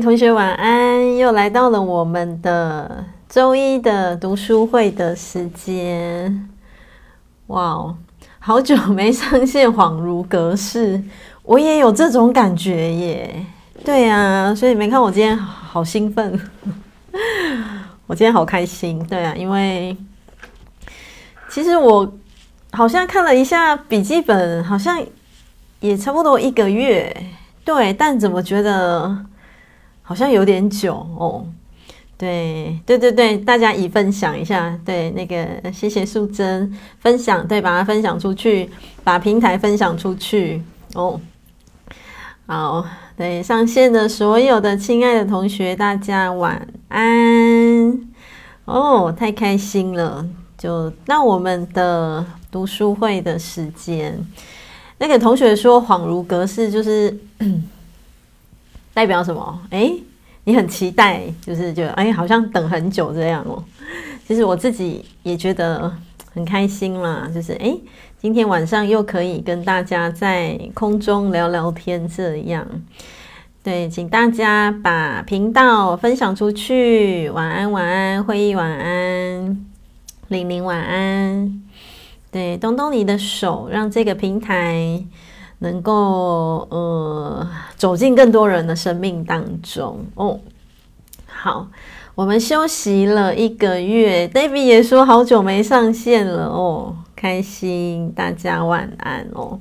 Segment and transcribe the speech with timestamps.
[0.00, 6.48] 同学晚安，又来到了我们的周一的读书会的时间。
[7.48, 7.96] 哇哦，
[8.38, 11.02] 好久没上线，恍如隔世。
[11.42, 13.44] 我也有这种感觉耶。
[13.84, 16.40] 对啊，所以你没看我今天好兴奋，
[18.06, 19.04] 我今天好开心。
[19.06, 19.96] 对啊，因为
[21.48, 22.12] 其实我
[22.70, 25.02] 好像看了一下笔记本，好像
[25.80, 27.14] 也差不多一个月。
[27.64, 29.24] 对，但怎么觉得？
[30.08, 31.44] 好像有点久哦，
[32.16, 38.70] 对对对对，大家一分享一下，对那个谢谢素贞分享，对，把它分享出去，
[39.04, 40.62] 把平台分享出去
[40.94, 41.20] 哦。
[42.46, 42.82] 好，
[43.18, 48.00] 对上线的所有的亲爱的同学，大家晚安
[48.64, 54.18] 哦，太开心了，就到我们的读书会的时间。
[54.96, 57.14] 那个同学说恍如隔世，就是。
[58.98, 59.60] 代表什么？
[59.70, 59.92] 哎，
[60.42, 63.62] 你很期待，就是觉得哎，好像等很久这样哦。
[64.26, 65.88] 其实我自己也觉得
[66.34, 67.72] 很开心啦，就是哎，
[68.20, 72.66] 今天晚上又可以跟大家在空中聊聊天，这样。
[73.62, 77.30] 对，请大家把频道分享出去。
[77.30, 79.64] 晚安，晚安，会议晚安，
[80.26, 81.62] 玲玲晚安。
[82.32, 85.04] 对，动动你的手，让这个平台。
[85.60, 90.38] 能够呃走进更多人的生命当中哦。
[91.26, 91.68] 好，
[92.14, 99.60] 我们休息了一个月，David 也说好久没上线了哦，开心，大家晚安哦。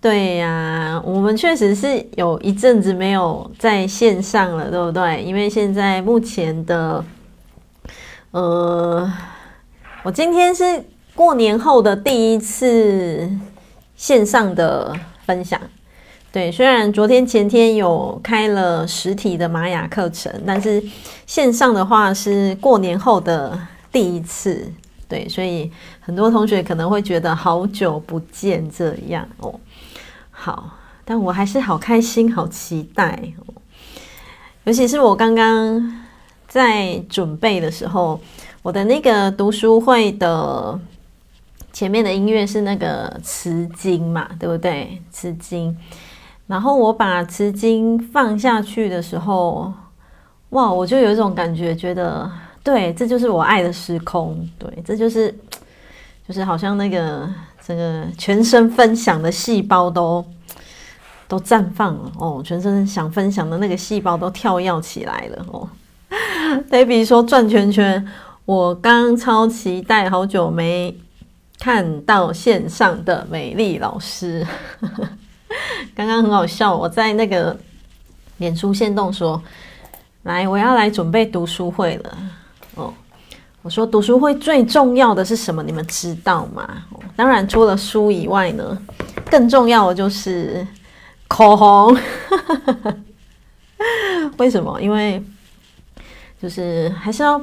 [0.00, 5.22] 对呀、我们确实是有一阵子没有在线上了，对不对？
[5.24, 7.04] 因为现在目前的
[8.30, 9.12] 呃，
[10.04, 10.84] 我今天是
[11.16, 13.28] 过年后的第一次。
[13.96, 14.94] 线上的
[15.24, 15.58] 分享，
[16.30, 20.82] 对，虽然昨天前天有开了实体的玛雅课程，但是
[21.26, 23.58] 线上的话是过年后的
[23.90, 24.70] 第一次，
[25.08, 29.58] 对，所以很多同学可能会觉得好久不见这样哦。
[30.30, 33.54] 好，但我还是好开心、好期待哦，
[34.64, 36.04] 尤其是我刚刚
[36.46, 38.20] 在准备的时候，
[38.60, 40.78] 我的那个读书会的。
[41.76, 44.98] 前面的音乐是那个词经嘛，对不对？
[45.10, 45.76] 词经，
[46.46, 49.70] 然后我把词经放下去的时候，
[50.48, 52.32] 哇，我就有一种感觉，觉得
[52.64, 55.30] 对，这就是我爱的时空，对，这就是，
[56.26, 57.28] 就是好像那个
[57.62, 60.24] 这个全身分享的细胞都
[61.28, 65.68] 都绽放了哦，全身想分享的那个细胞都跳跃起来了哦。
[66.70, 68.02] 对，比如说转圈圈，
[68.46, 70.96] 我刚超期待，好久没。
[71.58, 74.46] 看到线上的美丽老师，
[75.94, 76.74] 刚刚很好笑。
[76.76, 77.56] 我在那个
[78.36, 79.42] 脸书线动说
[80.24, 82.18] ：“来，我要来准备读书会了。”
[82.76, 82.92] 哦，
[83.62, 85.62] 我说读书会最重要的是什么？
[85.62, 86.84] 你们知道吗？
[87.16, 88.78] 当然，除了书以外呢，
[89.30, 90.66] 更重要的就是
[91.26, 91.96] 口红。
[94.36, 94.80] 为什么？
[94.80, 95.22] 因为
[96.40, 97.40] 就是还是要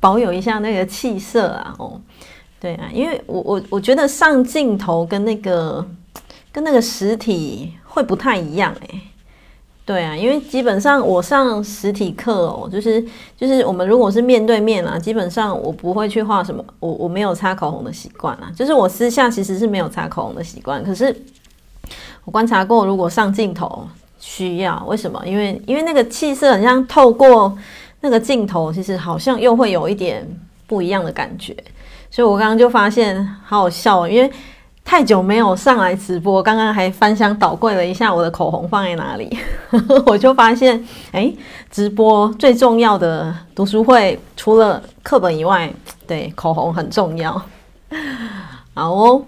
[0.00, 1.74] 保有一下那个气色啊！
[1.78, 2.00] 哦。
[2.60, 5.84] 对啊，因为我我我觉得上镜头跟那个
[6.52, 9.00] 跟那个实体会不太一样哎。
[9.86, 13.04] 对啊，因为基本上我上实体课哦，就是
[13.36, 18.52] 就是我们如果是面对面啊，基本上我不会去画什么，我我没有擦口红的习惯啊。
[18.54, 21.12] 就是我私下其实是没有擦口红的习惯，可是
[22.24, 23.84] 我观察过，如果上镜头
[24.20, 25.20] 需要，为什么？
[25.26, 27.58] 因为因为那个气色很像透过
[28.00, 30.24] 那个镜头，其实好像又会有一点
[30.68, 31.56] 不一样的感觉。
[32.10, 34.30] 所以我刚刚就发现好好笑，因为
[34.84, 39.38] 太久没有上来直播，刚刚还翻箱倒柜了一下我的口红放在哪里，
[40.06, 41.32] 我就发现，哎，
[41.70, 45.72] 直播最重要的读书会除了课本以外，
[46.08, 47.32] 对，口红很重要。
[48.74, 49.24] 好哦，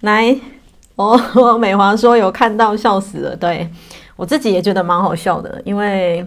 [0.00, 0.34] 来，
[0.96, 3.68] 哦，美华说有看到笑死了，对，
[4.16, 6.26] 我自己也觉得蛮好笑的，因为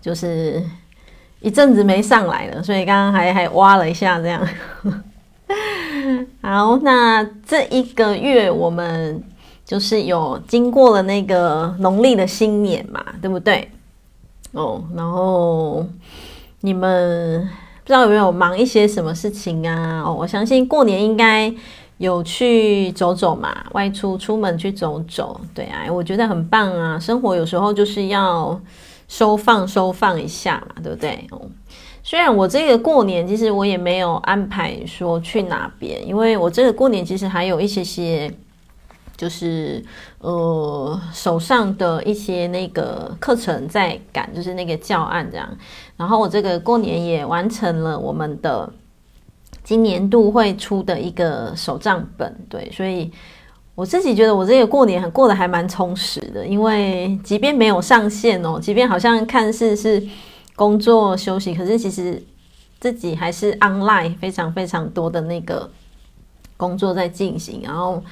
[0.00, 0.62] 就是
[1.40, 4.40] 一阵子没上来了，所以刚刚还还挖了一下这样。
[6.48, 9.20] 好，那这一个月我们
[9.64, 13.68] 就是有经过了那个农历的新年嘛，对不对？
[14.52, 15.84] 哦，然后
[16.60, 17.42] 你们
[17.82, 20.04] 不知道有没有忙一些什么事情啊？
[20.06, 21.52] 哦，我相信过年应该
[21.98, 26.96] 有去走走嘛，外出出门去走走，对啊，我觉得很棒啊。
[26.96, 28.56] 生活有时候就是要
[29.08, 31.26] 收放收放一下嘛，对不对？
[31.32, 31.42] 哦。
[32.06, 38.32] 虽然我这个过年其实我也没有安排说去哪边，因为我这个过年其实还有一些些
[39.16, 39.84] 就是
[40.20, 45.48] 呃手上的一些那个课程在赶，就是那个教案这样。
[45.96, 48.72] 然后我这个过年也完成了我们的
[49.64, 53.10] 今年度会出的一个手账本，对，所以
[53.74, 60.00] 我自己觉得我这个过年很过得还蛮充实的，因为即便没有上线哦，即便好像看似是
[60.56, 62.20] 工作休息，可是其实
[62.80, 65.70] 自己还是 online 非常非常多的那个
[66.56, 68.02] 工作在进行，然后。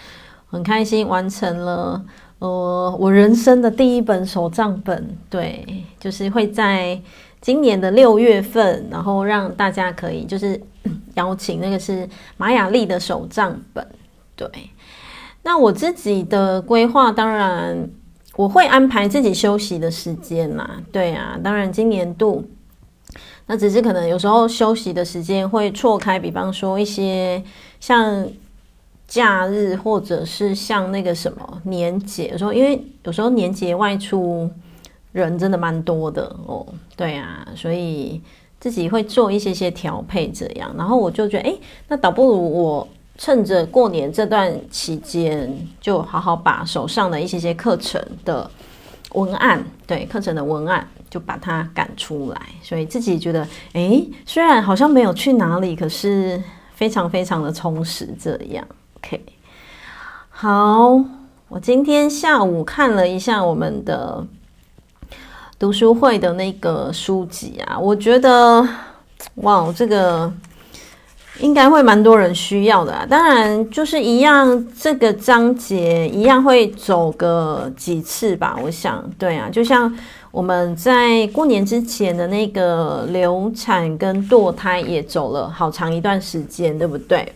[0.46, 2.00] 很开心完成了，
[2.38, 6.96] 呃，我人生的第一本手账本，对，就是会在
[7.40, 10.62] 今年的六月份，然后让大家可以就是
[11.14, 13.84] 邀请那个是马雅丽的手账本，
[14.36, 14.48] 对。
[15.42, 17.90] 那我自己的规划，当然
[18.36, 22.44] 我会安排自己休息的时间嘛，对啊，当然今年度
[23.46, 27.42] 那只是可能有时候休息的时间会错开，比方说一些
[27.80, 28.26] 像。
[29.06, 34.50] 假日或者是像那个什么年节，有时候因为有时候年节外出
[35.12, 36.66] 人真的蛮多的哦，
[36.96, 38.20] 对啊，所以
[38.58, 48.50] 自己会做一些些调配这样，然后我就觉得，诶，那倒不如我趁着过年这段期间，就好好把手上的一些些课程的
[49.12, 56.42] 文案，对，课程的文案就把它赶出来，所以自己觉得，诶，虽然好像没有去哪里，可是
[56.74, 58.66] 非常非常的充实这样。
[58.96, 59.24] OK，
[60.30, 61.00] 好，
[61.48, 64.26] 我今天下午看了一下我们的
[65.56, 68.66] 读书会的那个书籍啊，我觉得
[69.36, 70.32] 哇，这个
[71.40, 73.06] 应该会蛮多人需要的啊。
[73.08, 78.56] 当然，就是一样，这个章节一样会走个几次吧。
[78.62, 79.92] 我想，对啊，就像
[80.30, 87.32] 我们在过年之前的那个流产跟堕胎也走了好长一段时间，对不对？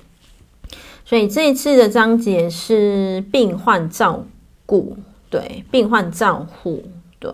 [1.04, 4.22] 所以这一次的章节是病患照
[4.66, 4.96] 顾，
[5.30, 6.84] 对，病患照护，
[7.18, 7.32] 对，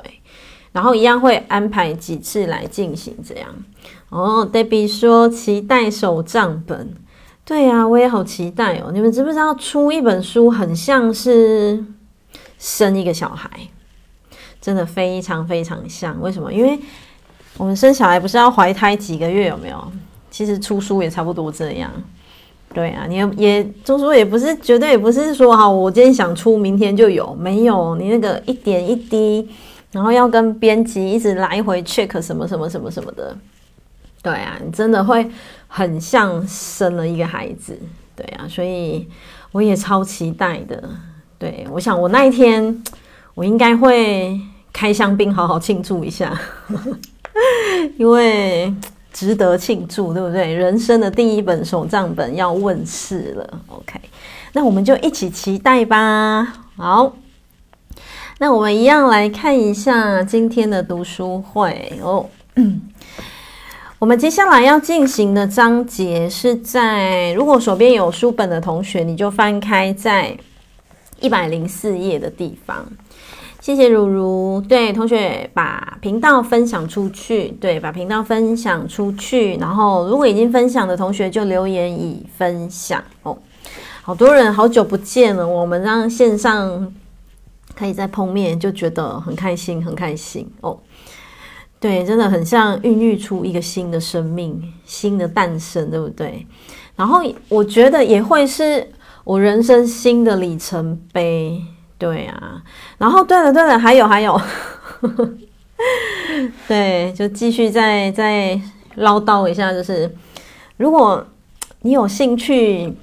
[0.70, 3.49] 然后一样会安排几次来进行这样。
[4.14, 6.94] 哦，Debbie 说期待手账本，
[7.44, 8.93] 对呀、啊，我也好期待哦。
[8.93, 11.84] 你们知不知道出一本书很像是
[12.61, 13.50] 生一个小孩，
[14.61, 16.20] 真的非常非常像。
[16.20, 16.52] 为什么？
[16.52, 16.78] 因为
[17.56, 19.93] 我们生小孩不是要怀胎几个月，有没有？
[20.31, 21.90] 其实出书也差不多这样。
[22.72, 29.49] 对啊，你也就是说也不是绝对也不是说哈，我今天想出，明天就有，没有你那个一点一滴，
[29.90, 33.37] 然后要跟编辑一直来回 check 什么什么什么什么的，
[34.24, 35.30] 对啊，你真的会
[35.68, 37.78] 很像生了一个孩子，
[38.16, 39.08] 对啊，所以
[39.52, 40.82] 我也超期待的，
[41.38, 42.82] 对，我想我那一天
[43.34, 44.40] 我应该会
[44.72, 46.36] 开香槟好好庆祝一下，
[47.98, 48.74] 因为。
[49.14, 50.52] 值得庆祝，对不对？
[50.52, 54.00] 人生的第一本手账本要问世了，OK，
[54.54, 56.52] 那我们就一起期待吧。
[56.76, 57.14] 好，
[58.38, 62.28] 那我们一样来看一下今天的读书会哦。
[64.00, 70.37] 我们接下来要进行的章节是在，如果手边有书本的同学，你就翻开在
[71.20, 72.85] 一百零四页的地方。
[73.61, 79.55] 谢谢如如，对同学把频道分享出去，对，把频道分享出去。
[79.56, 83.38] 然后，如果已经分享的同学就留言已分享哦。
[84.02, 86.93] 好多人好久不见了，我们让线上
[87.75, 90.76] 可以再碰面，就觉得很开心，很开心哦。
[91.84, 96.46] 对，真的很像孕育出一个新的生命，新的诞生，对不对？
[96.96, 98.88] 然后我觉得也会是
[99.22, 101.62] 我人生新的里程碑。
[101.98, 102.62] 对啊，
[102.96, 104.41] 然后对了对了，还有还有，
[106.67, 108.58] 对，就继续再再
[108.94, 110.10] 唠叨一下，就是
[110.79, 111.22] 如果
[111.82, 112.94] 你有兴趣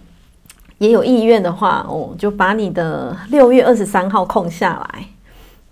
[0.80, 5.06] 也有意愿的话，哦，就把你的六月二十三号空下来，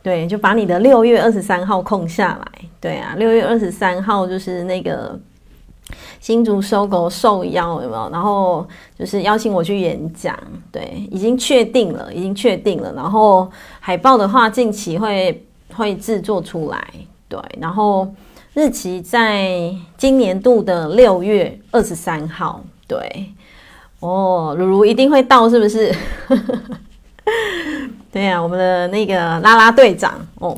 [0.02, 5.20] 对，就把你的六月二十三号空下来，对啊，六月二十三号就是那个。
[6.20, 8.10] 新竹 SOGO 受邀有没有？
[8.12, 10.38] 然后就是邀请我去演讲，
[10.72, 12.94] 对，已经确定了，已经确定了。
[12.94, 16.88] 然后海报的话，近期会会制作出来，
[17.28, 17.40] 对。
[17.60, 18.08] 然后
[18.54, 23.26] 日期在今年度的六月二十三号，对。
[24.02, 25.92] 哦，如如一定会到，是不是？
[28.12, 30.58] 对呀、啊，我们的那个拉拉队长哦。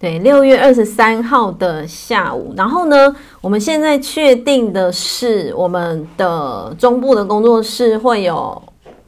[0.00, 8.62] 对，六月二十三号的下午，然后呢，我们现在确定的是，我们的中部的工作室会有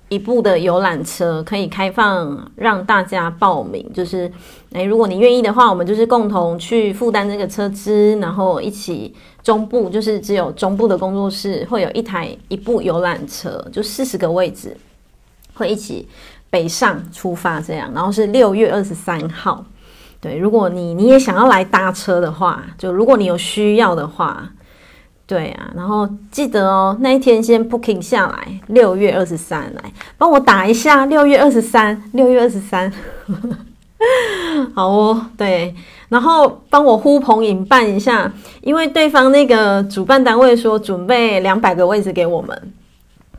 [0.09, 4.29] 一部的游览车可以开放让大家报名，就是，
[4.73, 9.15] 诶，如果你愿意的话，我们就是共同去负担这个车资，然后一起
[9.45, 14.77] 中部，就是只有中部的工作室会有一台一部游览车，就四十个位置，
[15.55, 16.09] 会一起。
[16.51, 19.65] 北上出发这样，然后是六月二十三号。
[20.21, 24.47] 对，如果你你也想要来搭车的话，就如果你有需要的话，
[25.27, 32.93] 对啊，然后记得哦，那一天先 booking 下来，六月二十三来帮我打一下，六月二十三，六月二十三，
[34.75, 35.75] 好哦，对，
[36.11, 38.31] 然后帮我呼朋引伴一下，
[38.61, 42.73] 因为对方那个主办单位说准备两百个位置给我们，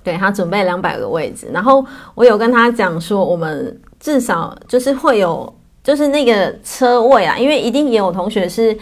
[0.03, 5.53] 对，他准备两百个位置，然后我有跟他讲说，我们至少就是会有。
[5.83, 8.77] 就是那个车位啊，因为一定也有同学是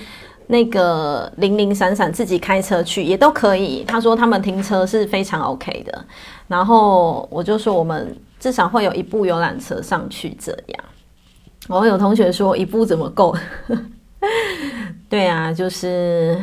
[0.47, 3.85] 那个零零散散自己开车去，也都可以。
[3.87, 6.05] 他说他们停车是非常 OK 的，
[6.49, 10.83] 然后我就说我们至少会有一部游览车上去这样。
[11.69, 13.33] 我有同学说一部怎么够？
[15.07, 16.37] 对啊，就是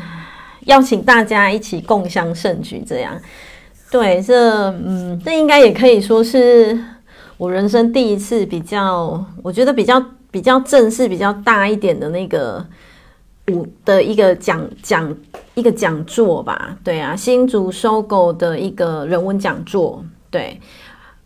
[0.61, 3.15] 邀请大家一起共襄盛举这样。
[3.91, 4.35] 对，这
[4.73, 6.79] 嗯，这应该也可以说是
[7.37, 10.03] 我人生第一次比较，我觉得比较。
[10.29, 12.63] 比较正式、比较大一点的那个
[13.49, 15.17] 舞的一个讲讲
[15.55, 20.61] 一个讲座吧，对啊，新竹收购的一个人文讲座，对。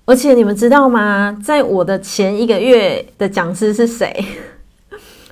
[0.05, 1.37] 而且你们知道吗？
[1.43, 4.25] 在我的前一个月的讲师是谁？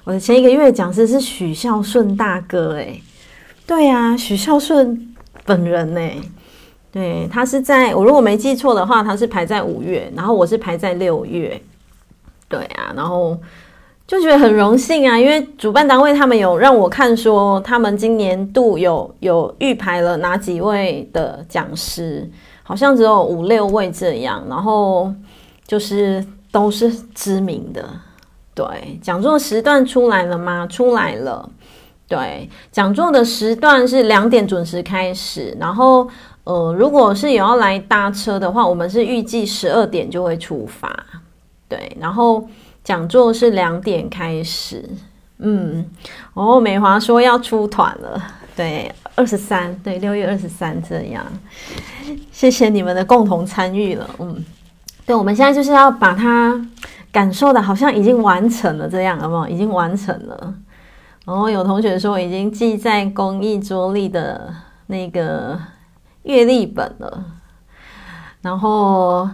[0.02, 3.00] 我的前一个月讲师是许孝顺大哥，诶，
[3.64, 6.00] 对啊，许孝顺本人呢？
[6.90, 11.60] 对，他是在我如果没记错的话，他是排在五月，然后我是排在六月，
[12.48, 13.38] 对啊，然后。
[14.06, 22.26] 就觉得很荣幸啊，因为主办单位他们有让我看说，他们今年度有有预排了哪几位的讲师，
[22.62, 25.12] 好像只有五六位这样，然后
[25.66, 27.86] 就是都是知名的。
[28.54, 30.66] 对，讲座时段出来了吗？
[30.66, 31.46] 出来了。
[32.08, 36.08] 对，讲座的时段是两点准时开始，然后
[36.48, 40.88] 呃，如果是有要来搭车的话，我们是预计十二点就会出发。
[41.68, 42.48] 对，然后。
[42.84, 44.82] 讲座是两点开始，
[45.40, 45.84] 嗯，
[46.32, 48.22] 哦，美华说要出团了，
[48.56, 51.22] 对，二十三，对，六月二十三这样，
[52.32, 54.42] 谢谢你们的共同参与了，嗯，
[55.04, 56.58] 对，我们现在就是要把它
[57.12, 59.46] 感受的，好像已经完成了这样，好不好？
[59.46, 60.54] 已经完成了，
[61.26, 64.54] 然后有同学说已经记在公益桌历的
[64.86, 65.58] 那个
[66.22, 67.24] 月历本了，
[68.40, 69.28] 然后。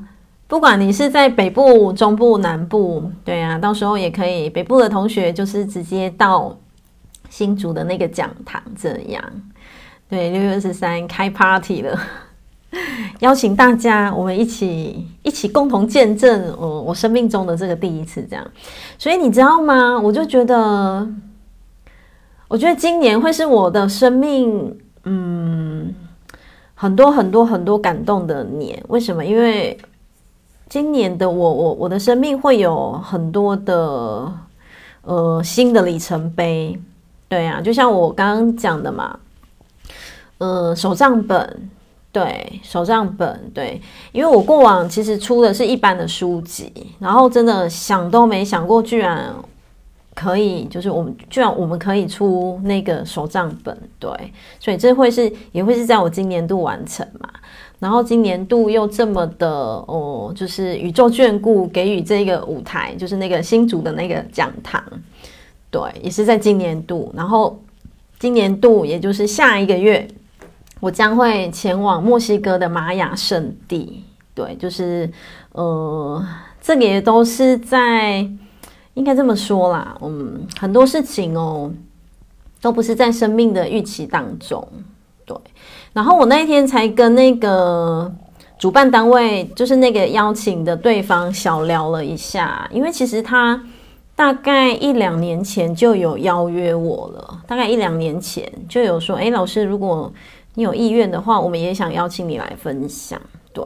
[0.47, 4.49] 不管你是在北部、中部、南部，对啊，到时候也可以。
[4.49, 6.57] 北部的同学就是直接到
[7.31, 9.25] 新竹的那个讲堂，这样。
[10.09, 11.99] 对，六月二十三开 party 了，
[13.21, 18.47] 邀请大家，我们一起一起共同见证我我生命中的这个第一次，这样。
[18.99, 19.99] 所以你知道吗？
[19.99, 21.09] 我就觉得，
[22.49, 25.93] 我觉得今年会是我的生命，嗯，
[26.85, 28.79] 很多很多很多感动的年。
[28.89, 29.25] 为什么？
[29.25, 29.79] 因为
[30.69, 34.31] 今年的我，我我的生命会有很多的
[35.01, 36.79] 呃新的里程碑，
[37.27, 39.19] 对啊，就像我刚刚讲的嘛，
[40.37, 41.71] 呃，手账本，
[42.13, 43.81] 对，手账本，对，
[44.13, 49.35] 因为我过往其实出的是一般的书籍，然后真的想都没想过，居然
[50.15, 54.11] 可以，就是我们居然我们可以出那个手账本，对，
[54.61, 57.29] 所以这会是也会是在我今年度完成嘛。
[57.81, 64.83] 然后今年度又这么的哦，就是宇宙眷顾，给予这个舞台，就是那个新竹的那个讲堂，
[65.71, 67.13] 对，也是在今年度。
[67.15, 67.61] 然后
[68.19, 70.07] 今年度，也就是下一个月，
[70.81, 74.05] 我将会前往墨西哥的玛雅圣地，
[74.35, 75.11] 对，就是
[75.53, 76.25] 呃，
[76.63, 78.27] 这个也都是在
[78.95, 81.71] 应该这么说啦，嗯，很多事情哦，
[82.61, 84.67] 都不是在生命的预期当中，
[85.25, 85.37] 对。
[85.93, 88.13] 然后我那一天才跟那个
[88.59, 93.63] 主办单位，就是那个邀请的对方小聊了一下，因为其实他
[94.17, 100.13] 大概一两年前就有邀约我了，大概一两年前就有说，诶，老师，如果
[100.55, 103.21] 你有意愿的话，我们也想邀请你来分享。
[103.53, 103.65] 对，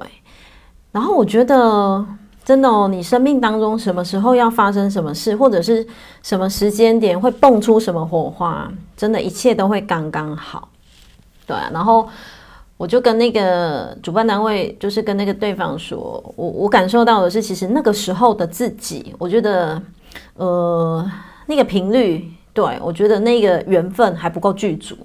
[0.91, 2.05] 然后我觉得
[2.49, 5.87] 真的哦，你生命当中什么时候要发生什么事，或者是
[6.23, 10.67] 什么时间点会蹦出什么火花，真的一切都会刚刚好。
[11.47, 12.09] 对，然后
[12.79, 19.83] 我就跟那个主办单位，就是跟那个对方说，我我感受到的是，其实那个时候的自己，我觉得，
[20.37, 21.07] 呃，
[21.45, 24.97] 那个频率，对，我觉得那个缘分还不够具足，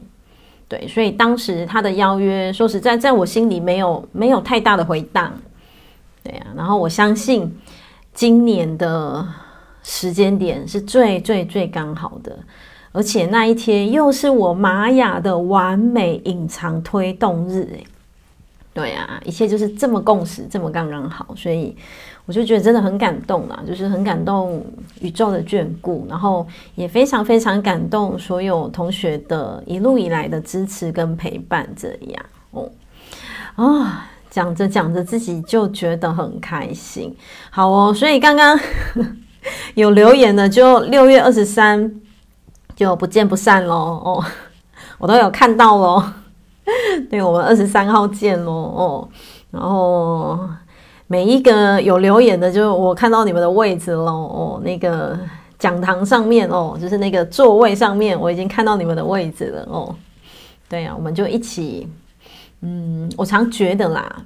[0.69, 5.29] 对，所以当时他的邀约，说实在，在我心里没有没有太大的回荡，
[6.23, 7.53] 对啊，然后我相信
[8.13, 9.27] 今年的
[9.83, 12.37] 时间点是最最最刚好的。
[12.91, 17.67] 而且那一天又是我玛雅的完美隐藏推动日，
[18.71, 21.75] 对啊，一切就是这么共识，这么刚刚好，所以
[22.27, 24.63] 我就觉得真的很感动啦，就是很感动
[25.01, 32.69] 宇宙的眷顾，然后也非常非常感动所有同学的一路以来的支持跟陪伴，这样哦
[33.55, 37.15] 啊，讲着讲着自己就觉得很开心，
[37.51, 38.59] 好哦，所以刚刚
[39.75, 42.01] 有留言的就六月二十三
[42.75, 44.25] 就不见不散喽哦，
[44.97, 46.03] 我都有看到喽。
[47.11, 49.09] 对，我们二十三号见喽哦，
[49.51, 50.39] 然后
[51.05, 55.15] 每一个有留言的，就我看到你们的位置喽哦，那个
[55.59, 59.95] 讲堂上面哦，就是那个座位上面，我已经看到你们的位置了哦。
[60.67, 61.87] 对啊，我们就一起，
[62.63, 64.25] 嗯，我常觉得啦，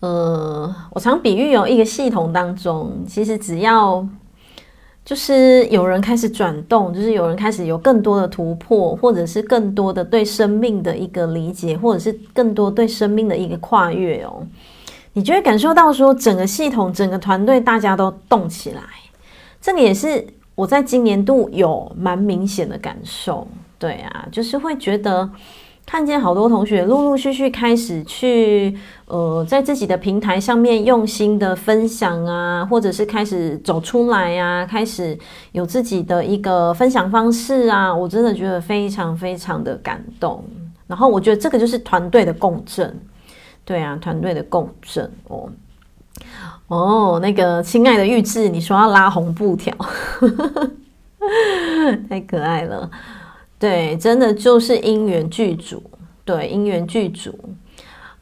[0.00, 4.06] 呃，我常比喻有一个系统当中，其实只要。
[5.06, 14.42] 就是有人开始转动，就是有人开始有更多的突破，或者是更多的对生命的一个理解，或者是更多对生命的一个跨越哦。
[15.12, 18.80] 你就会感受到说，整个系统、整个团队大家都动起来，
[19.60, 23.46] 这个也是我在今年度有蛮明显的感受。
[23.78, 25.28] 对啊，就是会觉得。
[25.86, 28.76] 看见好多同学陆陆续续开始去，
[29.06, 35.16] 呃，在自己的平台上面用心的分享啊，或者是开始走出来啊，开始
[35.52, 40.42] 有自己的一个分享方式啊，我真的觉得非常非常的感动。
[40.86, 42.98] 然后我觉得这个就是团队的共振，
[43.64, 45.48] 对啊，团队的共振哦。
[46.68, 49.72] 哦，那个亲爱的玉智，你说要拉红布条，
[52.08, 52.90] 太可爱了。
[53.64, 55.82] 对，真的就是因缘具足。
[56.22, 57.34] 对，因缘具足。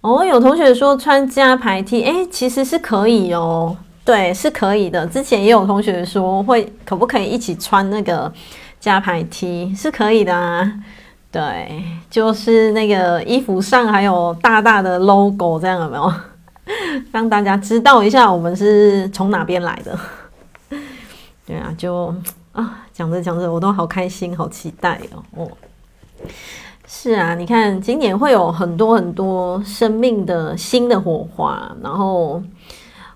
[0.00, 3.76] 哦，有同学说穿加排 T，哎，其实是可以哦。
[4.04, 5.04] 对，是可以的。
[5.04, 8.32] 之前也有同学说会，可不可以一起穿那个
[8.78, 9.74] 加排 T？
[9.74, 10.72] 是可以的啊。
[11.32, 16.12] 对，就是那个衣服上还有大大的 logo，这样有没有？
[17.10, 19.98] 让大家知道一下我们是从哪边来的。
[21.44, 22.14] 对啊，就。
[22.52, 25.22] 啊，讲着讲着，我都好开心，好期待哦！
[25.36, 25.50] 哦，
[26.86, 31.74] 是啊，你看，今年会有很多很多生命的新的火花。
[31.82, 32.42] 然后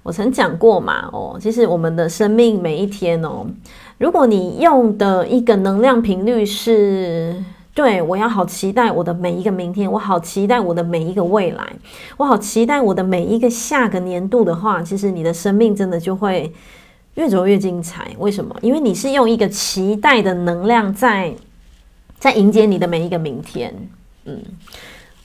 [0.03, 3.47] 我曾讲过嘛，哦，其实我们的生命每一天哦，
[3.99, 11.63] 如果你用的一个能量频率是对，我要好期待我的每一个明天，我好期待我的每一个未来，
[12.17, 16.51] 我好期待我的每一个下个年度的话，其实你的生命真的就会。
[17.17, 18.55] 越走越精彩，为什么？
[18.63, 21.35] 因为你是用一个期待的能量在
[22.19, 23.75] 在迎接你的每一个明天。
[24.27, 24.43] 嗯，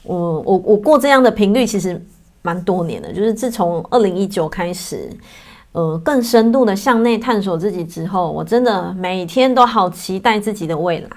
[0.04, 2.02] 我我我过这样的频率其实
[2.42, 5.10] 蛮多年的，就是自从二零一九开始，
[5.74, 11.10] 呃，更深度的向内探索自己之后，我真的每天都好期待自己的未来，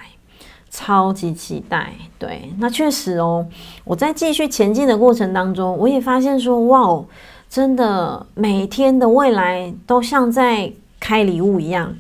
[0.71, 1.93] 超级期待。
[2.19, 3.47] 对，那确实哦，
[3.85, 7.07] 我在继续前进的过程当中，我也发现说，哇哦。
[7.55, 11.95] 真的，每天的未来都像在开礼物一样，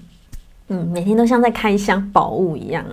[0.66, 2.84] 嗯，每天都像在开箱宝物一样。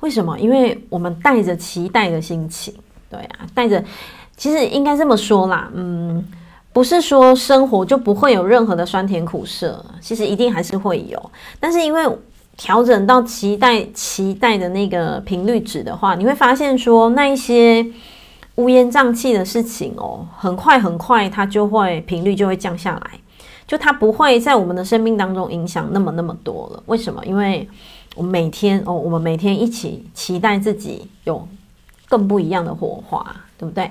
[0.00, 0.36] 为什么？
[0.36, 2.74] 因为我们带着期待的心情，
[3.08, 3.84] 对啊，带着，
[4.36, 6.26] 其实应该这么说啦，嗯，
[6.72, 11.30] 不是说生活就不会有任何的酸甜苦涩，其实一定还是会有。
[11.60, 12.04] 但是因为
[12.56, 17.86] 调整到期待、期待的那个频率值的话，你会发现说那一些。
[18.56, 23.10] 乌烟瘴气的事情哦，很快很快，它就会频率就会降下来，
[23.66, 26.82] 就它不会在我们的生命当中影响那么那么多了。
[26.86, 27.24] 为什么？
[27.24, 27.66] 因为
[28.16, 31.48] 我们每天哦，我们每天一起期待自己有
[32.08, 33.24] 更不一样的火花，
[33.56, 33.90] 对不对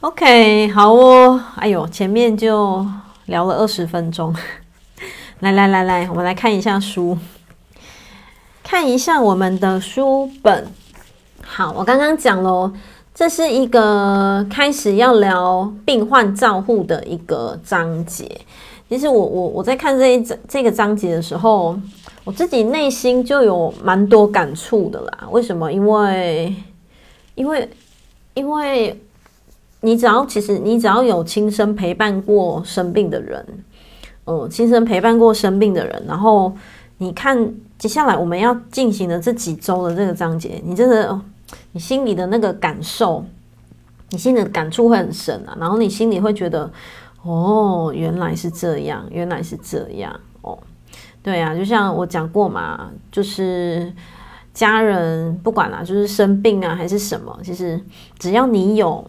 [0.00, 1.40] ？OK，好哦。
[1.56, 2.84] 哎呦，前面就
[3.26, 4.34] 聊了二十分钟，
[5.40, 7.16] 来来来来，我们来看一下书，
[8.64, 10.66] 看一下我们的书本。
[11.44, 12.72] 好，我刚刚讲了。
[13.16, 18.30] 这是一个开始要聊病患照护的一个章节。
[18.90, 21.74] 其实我我我在看这一章这个章节的时候，
[22.24, 25.26] 我自己内心就有蛮多感触的啦。
[25.30, 25.72] 为什么？
[25.72, 26.54] 因为
[27.36, 27.66] 因为
[28.34, 29.00] 因为
[29.80, 33.46] 你只要其实你只要有亲身陪伴过生病的人，
[34.26, 36.52] 呃，亲身陪伴过生病的人，然后
[36.98, 41.18] 你看接下来我们要进行的这几周的这个章节，你真的。
[41.72, 43.24] 你心里的那个感受，
[44.10, 46.70] 你心里的感触会很深啊，然后你心里会觉得，
[47.22, 50.58] 哦，原来是这样，原来是这样哦，
[51.22, 53.92] 对啊，就像我讲过嘛，就是
[54.54, 57.80] 家人不管啦，就是生病啊还是什么，其实
[58.18, 59.04] 只要你有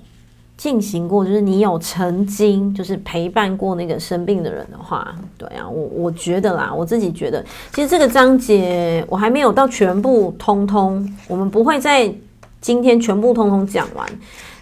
[0.58, 12.14] 进行过，就是你有曾经就是陪伴过那个生病的人的话，对啊，我我觉得啦，我自己觉得，其实这个章节我还没有到全部通通，我们不会再。
[12.60, 14.08] 今天全部通通讲完，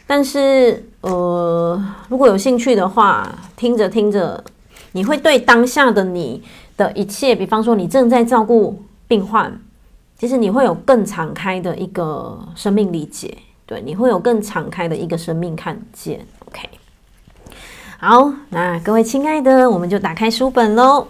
[0.06, 4.44] 但是呃，如果有兴趣的话，听着听着，
[4.92, 6.44] 你会对当下的你
[6.78, 9.60] 的一切，比方说你正在照顾病患，
[10.18, 16.26] 其实你会有更敞开的一个生命理解，对，你会有更敞开的一个生命看见。
[16.48, 16.70] OK，
[17.98, 21.08] 好，那各位亲爱的，我们就打开书本喽。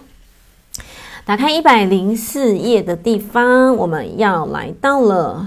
[1.24, 5.44] 打开一百零四页的地方，我们要来到了，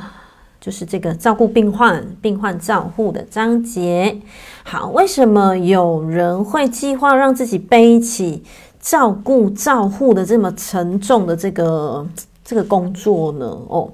[0.60, 4.20] 就是这个照顾病患、病患照护的章节。
[4.64, 8.44] 好，为什么有人会计划让自己背起
[8.80, 12.06] 照顾、照护的这么沉重的这个
[12.44, 13.46] 这个工作呢？
[13.68, 13.90] 哦，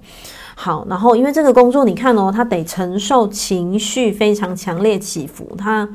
[0.56, 5.88] 好，然后因为这个工作，你看哦，他得承受情绪非常强烈起伏，他。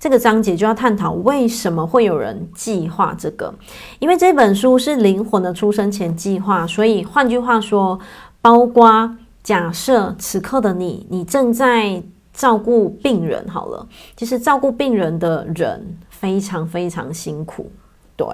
[0.00, 3.54] 这个章节就要探讨为什么会有人计划这个，
[4.00, 7.96] 因为这本书是灵魂的出生前计划，所以换句话说，
[8.40, 12.02] 包括假设此刻的你，你正在
[12.32, 17.70] 照顾病人，好了，其实照顾病人的人非常非常辛苦，
[18.16, 18.26] 对，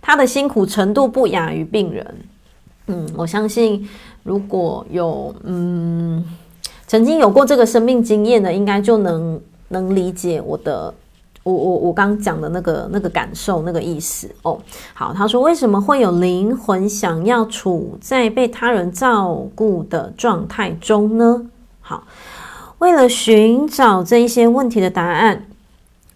[0.00, 2.16] 他的辛苦程度不亚于病人。
[2.86, 3.88] 嗯，我相信
[4.22, 6.24] 如果有嗯
[6.86, 10.94] 曾经有过这个生命经验的，应该就能能理解我的。
[11.44, 14.58] 我我我刚讲的那个那个感受那个意思哦，
[14.94, 21.46] 好，他说为什么会有灵魂想要处在被他人照顾的状态中呢？
[21.82, 22.04] 好，
[22.78, 25.46] 为了寻找这一些问题的答案，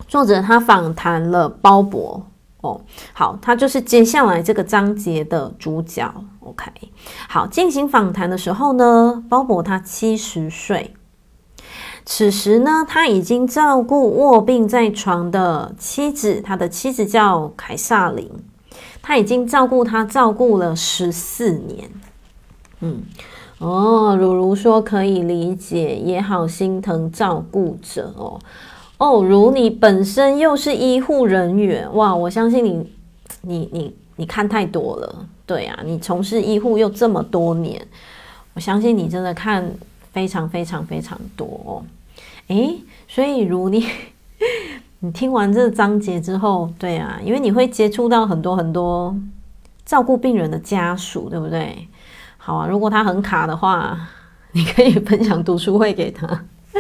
[0.08, 2.22] 作者他访谈了鲍勃
[2.62, 2.80] 哦，
[3.12, 6.10] 好，他就是接下来这个章节的主角。
[6.40, 6.70] OK，
[7.28, 10.94] 好，进行访谈的时候呢，鲍勃他七十岁。
[12.10, 18.26] 此时呢，他已经照顾卧病在床的妻子，他的妻子叫凯萨琳，
[19.02, 21.90] 他已经照顾他照顾了十四年。
[22.80, 23.02] 嗯，
[23.58, 28.40] 哦，如如说可以理解，也好心疼照顾者哦。
[28.96, 32.90] 哦，如你本身又是医护人员，哇，我相信你，
[33.42, 37.86] 你你你看太多了，对啊，你从事医护又这么多年，
[38.54, 39.70] 我相信你真的看
[40.10, 41.84] 非常非常非常多哦。
[42.48, 43.86] 诶，所以如你，
[45.00, 49.14] 你听完这个章节之后，对啊，因为你会接触到很多很多
[49.84, 51.88] 照顾病人的家属，对不对？
[52.36, 54.08] 好啊，如果他很卡的话，
[54.52, 56.26] 你可以分享读书会给他，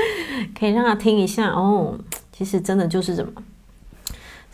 [0.58, 1.98] 可以让他听一下哦。
[2.32, 3.32] 其实真的就是什么，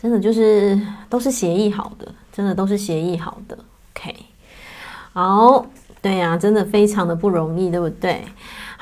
[0.01, 3.57] 真的就是都是协议好的，真的都是协议好的。
[3.93, 4.13] OK，
[5.13, 5.65] 好，
[6.01, 8.25] 对呀，真的非常的不容易，对不对？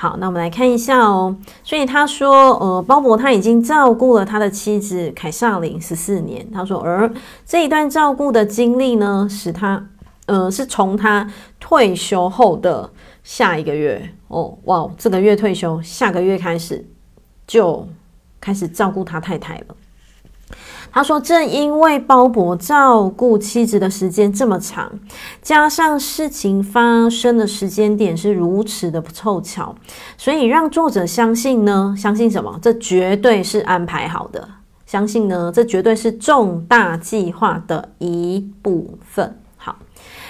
[0.03, 1.33] 好，那我们来看一下哦。
[1.63, 6.45] 所以他说，呃，鲍勃他已经照顾了他的妻子凯撒琳十四年。
[6.51, 7.09] 他说，而
[7.45, 9.81] 这一段照顾的经历呢，使他，
[10.25, 11.25] 呃，是从他
[11.57, 12.89] 退休后的
[13.23, 16.85] 下一个月，哦，哇，这个月退休，下个月开始
[17.47, 17.87] 就
[18.41, 19.75] 开始照顾他太太了。
[20.93, 24.91] 他说：“正因为鲍勃照顾妻子的时间这么长，
[25.41, 29.75] 加上事情发生的时间点是如此的不凑巧，
[30.19, 32.59] 所以让作者相信呢，相信什么？
[32.61, 34.47] 这绝对是安排好的。
[34.85, 39.39] 相信呢，这绝对是重大计划的一部分。
[39.57, 39.77] 好，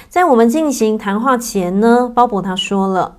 [0.08, 3.18] 在我们进行谈话前呢，鲍勃他说了。”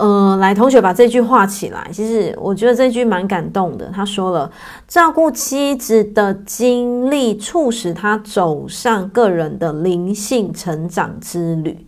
[0.00, 1.90] 呃，来，同学把这句画起来。
[1.92, 3.90] 其实我觉得这句蛮感动的。
[3.94, 4.50] 他说了，
[4.88, 11.86] 照顾妻子的经历促使他走上个人的灵性成长之旅，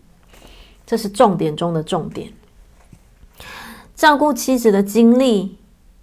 [0.85, 2.31] 这是重点中的重点。
[3.97, 5.57] 照顾妻子的经历，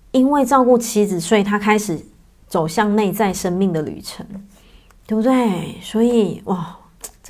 [0.10, 2.00] 因为照顾妻子，所以他开始
[2.48, 4.26] 走向内在生命的旅程，
[5.06, 5.76] 对不对？
[5.84, 6.79] 所以，哇。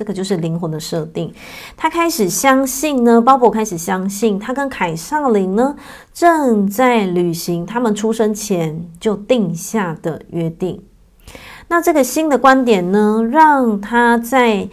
[0.00, 1.30] 这个就是灵魂的设定。
[1.76, 5.76] 他开始相信呢，鲍勃开始相信，他跟凯瑟琳呢
[6.14, 10.82] 正在履行他们出生前就定下的约定。
[11.68, 14.66] 那这个新的观点呢，让他在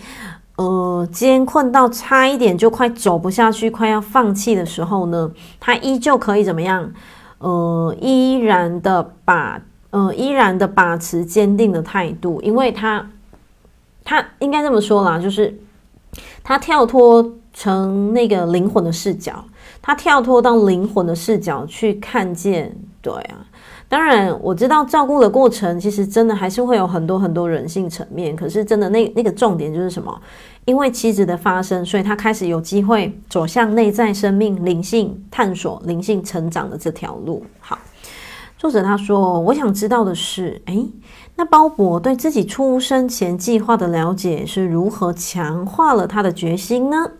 [0.56, 6.90] 呃艰困到差一点就快走不下去、快要放弃的时候呢，他依旧可以怎么样？
[7.40, 13.06] 呃，依然的把呃依然的把持坚定的态度，因为他。
[14.10, 15.54] 他应该这么说啦，就是
[16.41, 19.43] 他跳脱成那个灵魂的视角，
[19.82, 22.74] 他跳脱到灵魂的视角去看见。
[23.02, 23.46] 对啊，
[23.89, 30.22] 当然我知道照顾的过程其实真的还是会有很多很多人性层面，可是真的那那个重点就是什么？
[30.63, 37.46] 因为妻子的发生，所以他开始有机会走向内在生命、灵性探索、灵性成长的这条路。
[37.60, 37.78] 好，
[38.58, 40.89] 作者他说，我想知道的是，诶。
[41.39, 47.12] 那鲍勃对自己出生前计划的了解是如何强化了他的决心呢？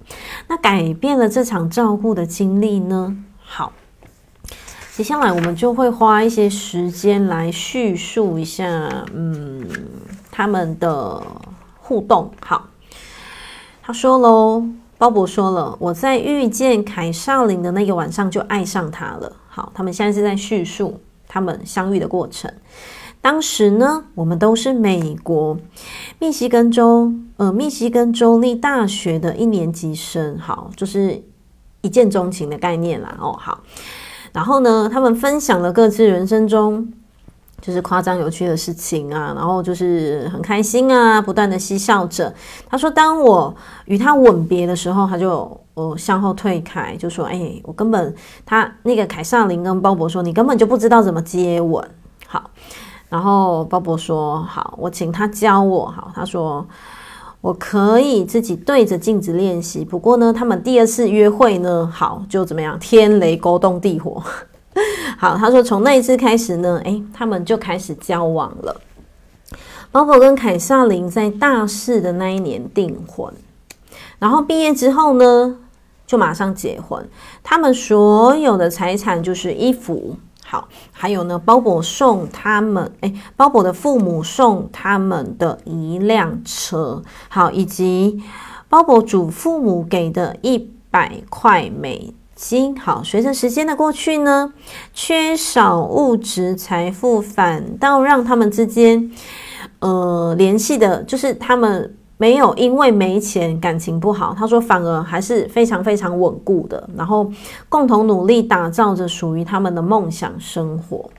[0.48, 3.16] 那改变了这场照顾的经历呢？
[3.38, 3.72] 好，
[4.96, 8.66] 接下来我们就会花一些时间来叙述一下，
[9.14, 9.64] 嗯，
[10.32, 11.22] 他们的
[11.80, 12.32] 互动。
[12.44, 12.68] 好，
[13.84, 14.64] 他说喽，
[14.98, 19.32] 鲍勃说了，我在遇见凯萨琳的那个晚上就爱上他了。
[19.48, 22.52] 好，他们现在是在叙述他们相遇的过程。
[23.28, 25.58] 当时呢，我们都是美国
[26.18, 30.40] 密西根州呃密西根州立大学的一年级生。
[30.40, 31.22] 好，就是
[31.82, 33.18] 一见钟情的概念啦。
[33.20, 33.60] 哦，好。
[34.32, 36.90] 然后呢，他们分享了各自人生中
[37.60, 42.34] 就是夸张有趣的事情啊，然后就是很开心啊，不断的嬉笑着。
[42.70, 43.54] 他说：“当我
[43.88, 51.86] 与他吻别的时候，他就呃向后退开，就说：‘哎，我根本他那个凯撒琳跟鲍勃说，你根本就不知道怎么接吻。’
[52.26, 52.50] 好，
[53.10, 56.66] 然后鲍伯说：‘好，我请他教我。’好，他说。”
[57.40, 62.78] 我可以自己对着镜子练习，不过呢，他们第二次约会呢，好，就怎么样？
[62.80, 64.22] 天雷勾动地火。
[65.18, 68.82] 好，他说从那一次开始呢，诶，他们就开始交往了。
[69.92, 73.32] 鲍伯跟凯瑟琳在大四的那一年订婚，
[74.18, 75.58] 然后毕业之后呢，
[76.08, 77.08] 就马上结婚。
[77.44, 80.18] 他们所有的财产就是衣服。
[80.50, 88.24] 好，还有呢，鲍伯送他们，哎，鲍伯的父母送他们的一辆车，好，以及
[88.70, 90.58] 鲍伯祖父母给的一
[90.90, 92.80] 百块美金。
[92.80, 94.54] 好，随着时间的过去呢，
[94.94, 99.12] 缺少物质财富，反倒让他们之间，
[99.80, 101.97] 呃，联系的，就是他们。
[102.18, 107.32] 没有因为没钱感情不好，他说反而还是非常非常稳固的，然后
[107.70, 111.10] 共同努力打造着属于他们的梦想生活。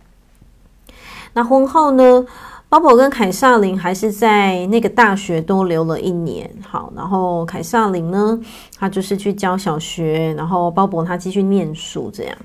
[1.34, 2.26] 那婚后呢，
[2.68, 6.50] 鲍勃跟凯撒琳还是在那个大学多留了一年。
[6.68, 8.38] 好，然后凯撒琳呢，
[8.76, 12.36] 他就是去教小学，然后鲍勃他继续念书这样。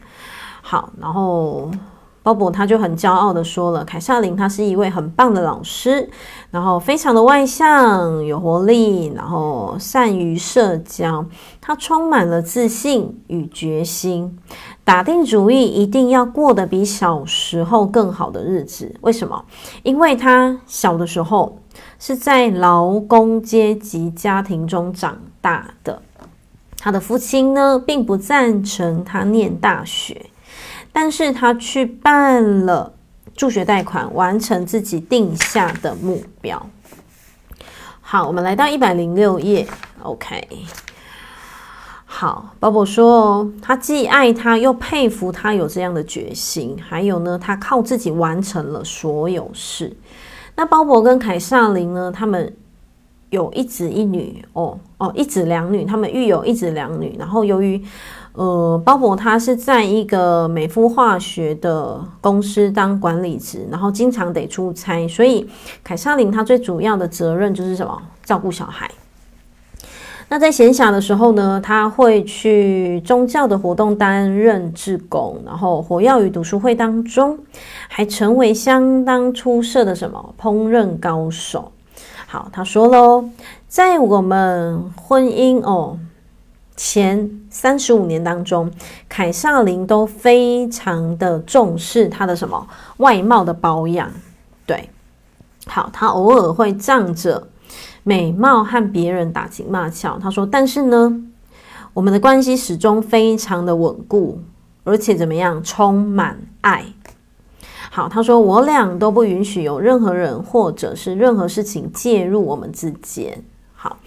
[0.62, 1.72] 好，然后。
[2.24, 6.10] 鲍勃他就很骄傲的说了：“凯瑟琳她是一位很棒的老师，
[6.52, 11.26] 然后非常的外向、有活力，然后善于社交。
[11.60, 14.40] 她充满了自信与决心，
[14.86, 18.96] 打定主意一定要过得比小时候更好的日子。
[19.02, 19.44] 为什么？
[19.84, 21.60] 因为她小的时候
[22.00, 26.02] 是在劳工阶级家庭中长大的，
[26.80, 30.28] 她的父亲呢，并不赞成她念大学。”
[30.94, 32.94] 但是他去办了
[33.36, 36.66] 助学贷款，完成自己定下的目标。
[38.00, 39.68] 好，我们来到一百零六页。
[40.04, 40.48] OK，
[42.06, 46.78] 好，鲍伯说，他既爱他，又佩服他有这样的决心。
[46.80, 49.96] 还有呢，他靠自己完成了所有事。
[50.56, 52.12] 那鲍勃跟凯撒琳呢？
[52.12, 52.56] 他们
[53.32, 54.46] 有一子一女。
[54.54, 57.16] 哦哦，一子两女，他们育有一子两女。
[57.18, 57.84] 然后由于
[58.36, 65.48] 呃，鲍勃他是在一个美孚化学的公司当管理职，然后经常得出差，所以
[65.84, 68.02] 凯撒琳他最主要的责任就是什么？
[68.24, 68.90] 照顾小孩。
[70.30, 77.38] 那在闲暇的时候呢，他会去宗教的活动担任志工，然后活跃于读书会当中，
[77.88, 81.72] 还成为相当出色的什么烹饪高手。
[82.26, 83.30] 好，他说喽，
[83.68, 86.00] 在我们婚姻哦。
[86.76, 88.72] 前三十五年当中，
[89.08, 94.12] 凯撒琳都非常的重视她的什么外貌的保养。
[94.66, 94.90] 对，
[95.68, 97.48] 好，她偶尔会仗着
[98.02, 100.18] 美貌和别人打情骂俏。
[100.18, 101.24] 她说：“但是呢，
[101.94, 104.42] 我们的关系始终非常的稳固，
[104.84, 106.84] 而且怎么样，充满爱。”
[107.92, 113.44] 好，他说：“我俩都不允许有任何人或者是任何事情介入我们之间。”
[113.76, 113.98] 好。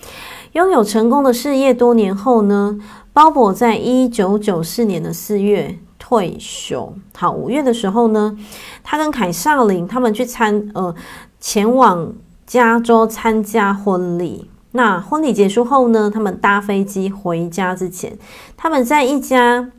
[0.57, 2.79] 拥有成功的事业多年后呢，
[3.13, 6.95] 鲍勃在一九九四年的四月退休。
[7.15, 8.35] 好，五月的时候呢，
[8.83, 10.95] 他跟凯瑟琳他们去参呃
[11.39, 12.11] 前往
[12.47, 14.51] 加州参加婚礼。
[14.71, 18.17] 那婚礼结束后呢，他们搭飞机回家之前，
[18.57, 19.71] 他们在一家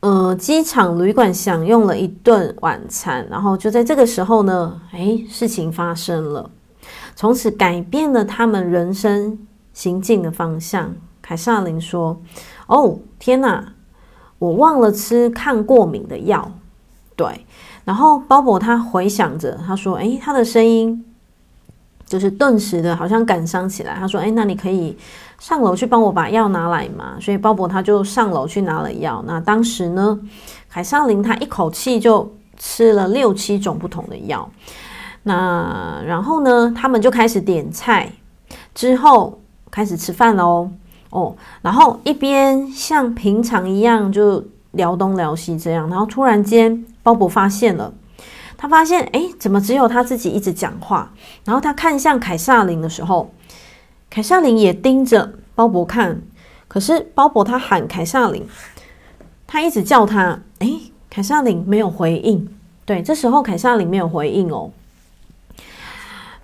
[0.00, 3.26] 呃机场旅馆享用了一顿晚餐。
[3.30, 6.50] 然后就在这个时候呢，哎，事情发生了。
[7.16, 9.36] 从此改变了他们人生
[9.72, 10.94] 行进的方向。
[11.20, 12.16] 凯撒琳说
[12.68, 13.72] ：“哦，天哪，
[14.38, 16.52] 我忘了吃抗过敏的药。”
[17.16, 17.44] 对，
[17.84, 21.04] 然后鲍勃他回想着，他说：“诶，他的声音
[22.04, 24.96] 就是顿时的，好像感伤起来。”他说：“诶，那你可以
[25.40, 29.24] 上楼去帮我把药拿来吗？”所以鲍勃他就上楼去拿了药。
[29.26, 30.20] 那当时呢，
[30.68, 34.48] 凯撒琳他一口气就吃了六七种不同的药。
[35.28, 38.12] 那然后呢，他们就开始点菜，
[38.76, 39.40] 之后
[39.72, 40.70] 开始吃饭喽。
[41.10, 47.92] 哦，然后一边像平常一样就聊东聊西这样，然后突然间鲍勃发现了，
[48.56, 51.10] 他发现哎，怎么只有他自己一直讲话？
[51.44, 53.32] 然后他看向凯撒琳的时候，
[54.08, 56.22] 凯撒琳也盯着鲍勃看，
[56.68, 58.46] 可是鲍勃他喊凯撒琳，
[59.44, 60.70] 他一直叫他，哎，
[61.10, 62.48] 凯撒琳没有回应。
[62.84, 64.70] 对，这时候凯撒琳没有回应哦。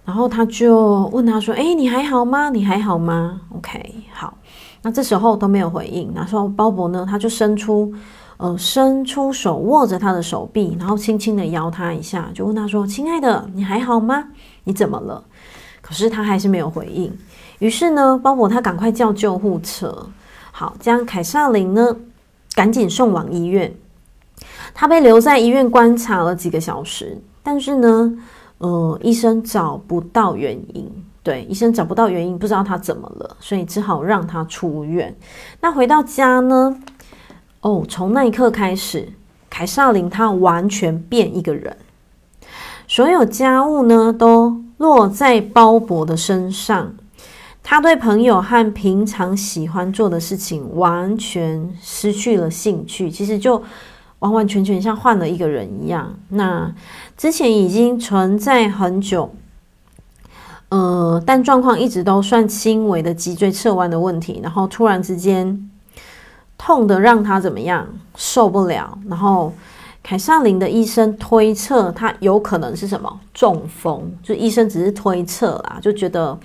[0.05, 2.51] 然后他就问他说：“哎，你还好吗？
[2.51, 3.81] 你还好吗？”OK，
[4.13, 4.35] 好。
[4.83, 6.13] 那这时候都没有回应。
[6.13, 7.95] 然后鲍伯呢，他就伸出
[8.37, 14.25] 呃伸出手握着他的手臂，然后轻轻的摇他一下，就问他说：“亲爱的，你还好吗？
[14.65, 15.23] 你怎么了？”
[15.81, 17.17] 可是他还是没有回应。
[17.61, 20.09] 于是呢，鲍伯他赶快叫救护车，
[20.51, 21.97] 好，将凯萨琳呢
[22.57, 23.73] 赶紧送往医院。
[24.75, 28.19] 他被留在医院观察了几个小时，但是呢。
[28.63, 30.89] 呃，医生找不到原因，
[31.21, 35.13] 对，医生找不到原因，不知道他怎么了，所以只好让他出院。
[35.61, 36.79] 那回到家呢？
[37.63, 39.13] 哦，从那一刻开始，
[39.51, 41.77] 凯萨琳她完全变一个人，
[42.87, 46.95] 所有家务呢都落在鲍勃的身上，
[47.65, 53.61] 他对朋友和平常喜欢做的事情完全失去了兴趣，其实就。
[54.23, 56.15] 完完全全像换了一个人一样。
[56.29, 56.73] 那
[57.17, 59.35] 之前已经存在很久，
[60.69, 65.69] 呃，但状况一直都算轻微的脊椎侧弯的问题，然后突然之间
[66.57, 68.97] 痛得让他怎么样受不了。
[69.09, 69.53] 然后
[70.05, 76.39] 凯撒琳的医生推测他有可能是什么中风，就医生只是推测啦，就觉得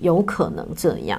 [0.00, 1.18] 有可能这样。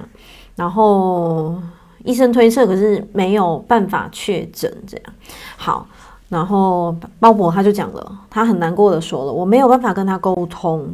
[0.54, 1.60] 然后
[2.04, 5.12] 医生推测，可是没有办法确诊这样。
[5.56, 5.88] 好。
[6.28, 10.92] 然后鲍伯他就讲了，他很难过的说了，我没有办法跟他沟通，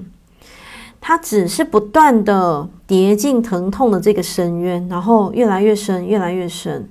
[1.00, 6.88] 他只是不断的跌进疼痛的这个深渊，然后越来越深，越来越深。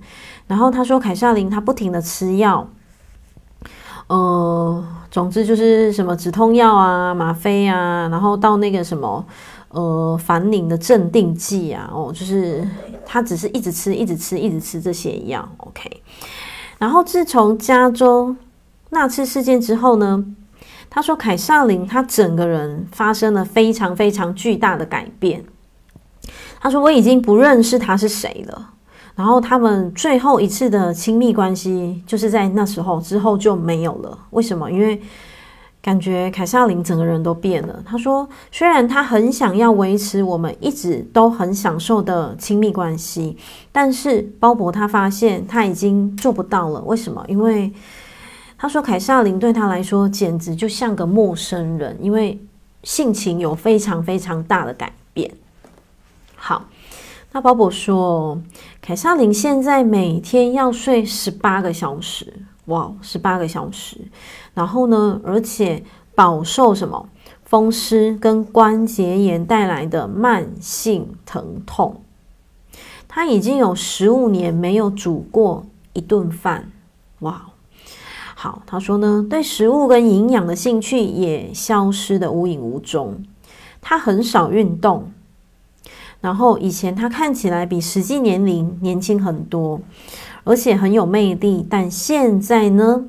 [0.47, 2.67] 然后他说凯萨琳他不停的吃药，
[4.07, 9.23] 呃，总之就是什么止痛药啊、吗啡啊，然后到那个什么
[9.67, 12.67] 呃凡宁的镇定剂啊，哦，就是
[13.05, 16.01] 他只是一直吃，一直吃，一直吃这些药，OK。
[16.79, 18.35] 然后，自从加州
[18.89, 20.25] 那次事件之后呢，
[20.89, 25.43] 他说凯撒琳他整个人发生了非常非常巨大的改变。
[26.59, 28.71] 他说我已经不认识他是谁了。
[29.15, 34.17] 然后他们最后一次的亲密关系就是在那时候之后就没有了。
[34.31, 34.71] 为什么？
[34.71, 34.99] 因为。
[35.81, 37.81] 感觉凯萨琳整个人都变了。
[37.85, 43.37] 他说：“虽然他很想要维持我们一直都很享受的亲密关系，
[43.71, 46.81] 但是鲍勃他发现他已经做不到了。
[46.81, 47.23] 为什么？
[47.29, 47.71] 因为
[48.57, 52.37] 他说凯萨琳对他来说简直就像个陌生人，因为
[52.83, 55.31] 性情有非常非常大的改变。”
[56.35, 56.65] 好，
[57.31, 58.41] 那鲍勃说，
[58.81, 62.33] 凯萨琳现在每天要睡十八个小时。
[62.65, 63.97] 哇，十八个小时，
[64.59, 65.81] 然后呢，而且
[66.13, 67.07] 饱受什么
[67.45, 72.01] 风湿跟关节炎带来的慢性疼痛。
[73.07, 76.69] 他已经有十五年没有煮过一顿饭。
[77.19, 77.45] 哇，
[78.35, 83.23] 好，他说呢，对食物跟营养的兴趣也消失得无影无踪。
[83.79, 85.09] 他很少运动，
[86.19, 89.79] 然后以前他看起来比实际年龄年轻很多。
[90.43, 93.05] 而且很有魅力，但现在呢，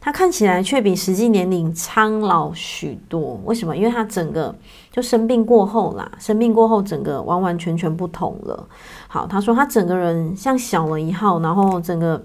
[0.00, 3.38] 他看起来却比实际年龄苍老许多。
[3.44, 3.76] 为什么？
[3.76, 4.54] 因为他整个
[4.90, 8.66] 就生病过后啦，生病过后整个完完全全不同了。
[9.08, 12.24] 好，他说他整个人像小了一号，然后整个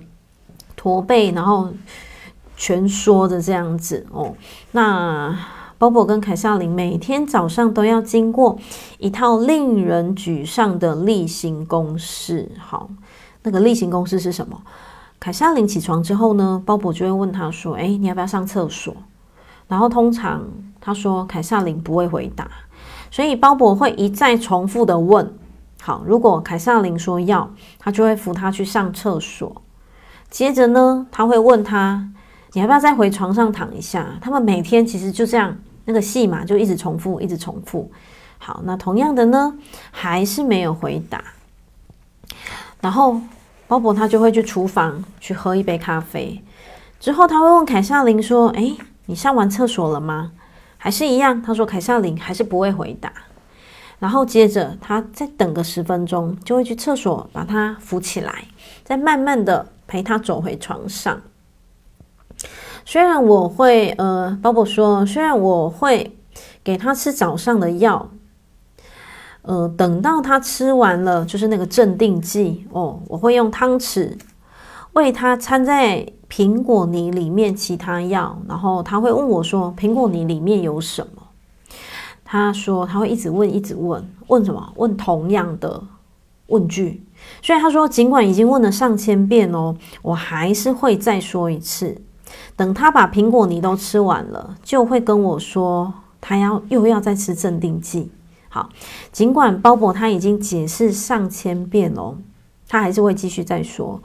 [0.76, 1.70] 驼背，然后
[2.56, 4.34] 蜷缩着这样子哦。
[4.72, 5.38] 那
[5.78, 8.58] 鲍伯跟凯萨琳每天早上都要经过
[8.98, 12.50] 一套令人沮丧的例行公事。
[12.58, 12.90] 好。
[13.48, 14.60] 那个例行公事是什么？
[15.20, 18.96] 凯萨琳起床之后呢，鲍勃就会问他说：“哎，你要不要上厕所？”
[19.68, 20.44] 然后通常
[20.80, 22.48] 他说凯萨琳不会回答，
[23.10, 25.34] 所以鲍勃会一再重复的问。
[25.82, 27.50] 好，如果凯萨琳说要，
[27.80, 29.64] 他就会扶他去上厕所。
[30.30, 32.08] 接着呢，他会问他
[32.54, 37.90] ：“你要不要再回床上躺一下？”他们每天其实就这样，那个戏码就一直重复，一直重复。
[38.38, 39.56] 好，那同样的呢，
[39.90, 41.24] 还是没有回答。
[42.80, 43.20] 然后。
[43.68, 46.42] 鲍勃他就会去厨房去喝一杯咖啡，
[47.00, 50.32] 之后他会问凯瑟琳说：“诶，你上完厕所了吗？”
[50.78, 53.12] 还是一样，他说凯瑟琳还是不会回答。
[53.98, 58.46] 然后接着他再等个十分钟，就会去厕所把他扶起来，
[58.84, 61.20] 再慢慢的陪他走回床上。
[62.86, 66.16] 虽然我会，呃，鲍伯说，虽然我会
[66.64, 68.12] 给他吃早上的药。
[69.46, 74.12] 呃，等到他吃完了，就是那个镇定剂哦，我会用汤匙
[74.94, 81.22] 喂他掺在苹果泥里面其他药，然后他会问我说：“苹果泥里面有什么？”
[82.26, 84.74] 他说他会一直问，一直问，问什么？
[84.78, 85.84] 问同样的
[86.48, 87.06] 问句。
[87.42, 91.96] 所以他说，尽管已经问了上千遍哦，我还是会再说一次。
[92.56, 98.12] 等他把苹果泥都吃完了，就会跟我说，他要又要再吃镇定剂。
[98.56, 98.70] 好，
[99.12, 102.16] 尽管鲍勃他已经解释上千遍哦，
[102.70, 104.02] 他还是会继续再说。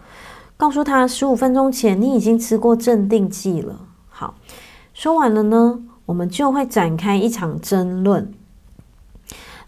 [0.57, 3.76] 告诉他，十五分钟前你已经吃过镇定剂了。
[4.09, 4.34] 好，
[4.92, 8.32] 说完了呢，我们就会展开一场争论。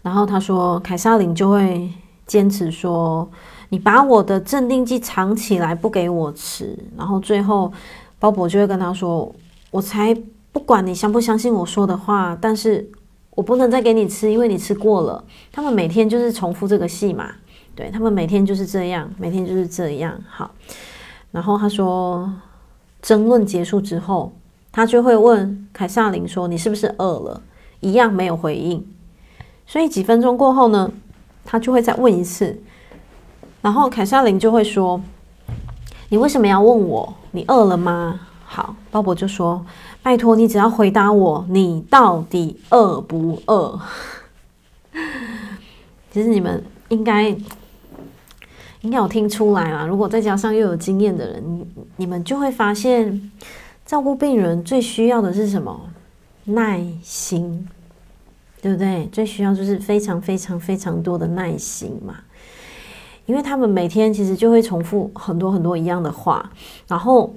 [0.01, 1.89] 然后他说，凯撒琳就会
[2.27, 3.31] 坚持说
[3.69, 7.71] ：“你把我的镇定剂藏起来，不给我吃。”然后最后，
[8.19, 9.33] 鲍勃就会跟他说
[9.71, 10.13] ：“我才
[10.51, 12.91] 不管你相不相信我说的话，但是
[13.35, 17.31] 我不能再给你吃，因为你吃过了。”他们每天就是重复这个戏嘛。
[17.75, 20.15] 对，他们每天就是这样，每天就是这样。
[20.29, 20.51] 好，
[21.31, 22.31] 然后他说，
[23.01, 24.31] 争论结束之后，
[24.71, 27.41] 他就会问凯萨琳说：“你是不是饿了？”
[27.81, 28.85] 一样没有回应。
[29.65, 30.91] 所以几分钟过后呢，
[31.43, 32.61] 他就会再问一次，
[33.61, 35.01] 然后凯萨琳就会说
[36.09, 37.13] ：“你为什么要问我？
[37.31, 39.65] 你饿了吗？”好，鲍勃就说
[40.03, 43.79] ：“拜托你，只要回答我，你到底饿不饿？”
[46.13, 47.35] 其实你们应该。
[48.81, 53.31] 应该有听出来啦，如果再加上又有经验的人，你你们就会发现，
[53.85, 55.89] 照顾病人最需要的是什么？
[56.43, 57.65] 耐心，
[58.61, 59.07] 对不对？
[59.09, 62.15] 最需要就是非常非常非常多的耐心嘛，
[63.25, 66.51] 因为他们每天其实就会重复很多很多一样的话，
[66.85, 67.33] 然后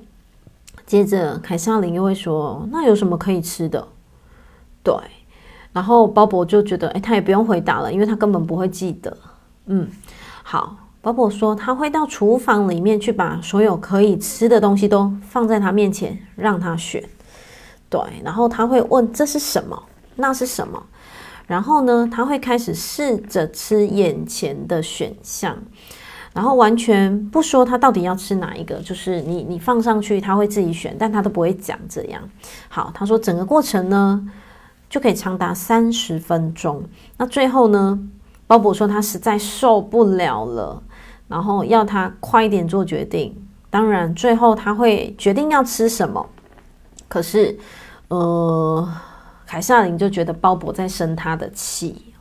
[0.87, 3.87] 接着凯萨琳又会说：“那有什么可以吃的？”
[4.82, 4.95] 对，
[5.72, 9.16] 然后鲍勃就觉得，哎，他也不用回答了，因为他根本不会记得。
[9.66, 9.89] 嗯，
[10.43, 10.76] 好。
[11.03, 17.01] 鲍勃说：“他会到厨房里面去，把所有可以吃的东西都放在他面前，让他选。
[17.89, 19.80] 对，然后他会问这是什么，
[20.16, 20.82] 那是什么。
[21.47, 25.57] 然后呢，他会开始试着吃眼前的选项，
[26.37, 28.76] 然后完全不说他到底要吃哪一个。
[28.76, 32.22] 就是你你放上去，他会自己选，但他都不会讲这样。
[32.68, 34.28] 好，他说整个过程呢
[34.91, 36.84] 就可以长达三十分钟。
[37.16, 37.99] 那最后呢，
[38.47, 40.82] 鲍勃说他实在受不了了。”
[41.28, 43.34] 然后要他快一点做决定，
[43.68, 46.24] 当然最后他会决定要吃什么。
[47.09, 47.59] 可是，
[48.07, 48.89] 呃，
[49.45, 52.14] 凯萨琳就觉得鲍勃在生他的气。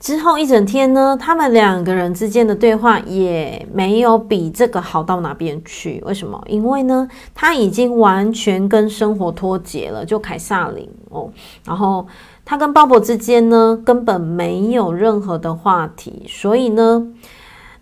[0.00, 6.02] 之后一整天呢，他们两个人之间的对话也没有比这个好到哪边去。
[6.06, 6.42] 为什么？
[6.46, 10.04] 因为呢，他已经完全跟生活脱节了。
[10.04, 11.30] 就凯撒琳哦，
[11.64, 12.06] 然后。
[12.50, 17.06] 他跟鲍勃之间呢，根本没有任何的话题，所以呢，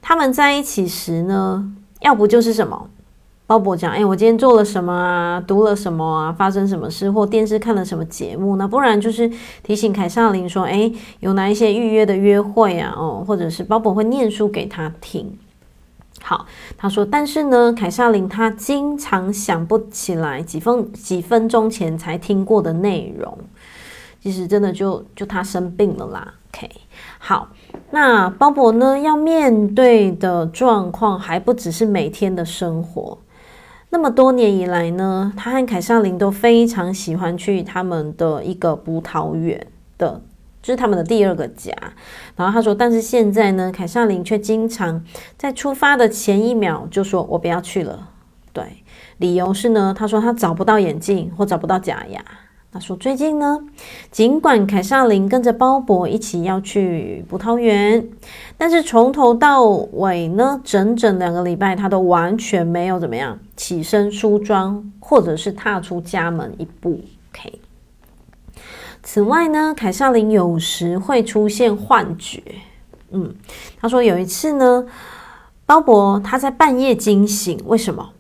[0.03, 2.91] 他们在一起时呢，要不就是什么，
[3.47, 9.31] 鲍勃讲，哎，我今天做了什么啊，读了什么啊，发生什么事，或电视看了什么节目，那不然就是
[9.63, 10.91] 提醒凯撒琳说，哎，
[11.21, 15.39] 有哪一些预约的约会啊，哦，或者是鲍勃会念书给他听。
[16.21, 16.45] 好，
[16.77, 23.39] 他说，但是呢，凯撒琳他经常想不起来几分几分钟前才听过的内容。
[24.21, 26.35] 其实真的就就他生病了啦。
[26.51, 26.69] OK，
[27.21, 27.49] 好，
[27.93, 33.17] 那鲍勃呢要面对的状况还不只是每天的生活。
[33.97, 39.67] 那么多年以来呢，他和凯瑟琳都非常喜欢去他们的一个葡萄园
[39.97, 40.21] 的，
[40.61, 41.73] 就是他们的第二个家。
[42.37, 45.03] 然后他说，但是现在呢，凯瑟琳却经常
[45.39, 48.11] 在出发的前一秒就说：“我不要去了。”
[48.53, 48.85] 对，
[49.17, 52.23] 理由是呢，他说他找不到眼镜或找不到假牙。
[52.77, 53.59] 他说：“最近呢，
[54.11, 58.07] 尽管凯撒琳跟着鲍勃一起要去葡萄园，
[58.59, 67.01] 但是从头到尾呢，整整两个礼拜，他都完全没有怎么样起身梳妆，或者是踏出家门一步。
[67.33, 67.61] OK。
[69.03, 72.43] 此外呢，凯撒琳有时会出现幻觉。
[73.11, 73.35] 嗯，
[73.81, 74.85] 他说有一次呢，
[75.65, 78.11] 鲍勃他在半夜惊醒，为什么？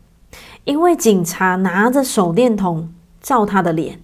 [0.64, 2.88] 因为警察拿着手电筒
[3.20, 4.00] 照他的脸。”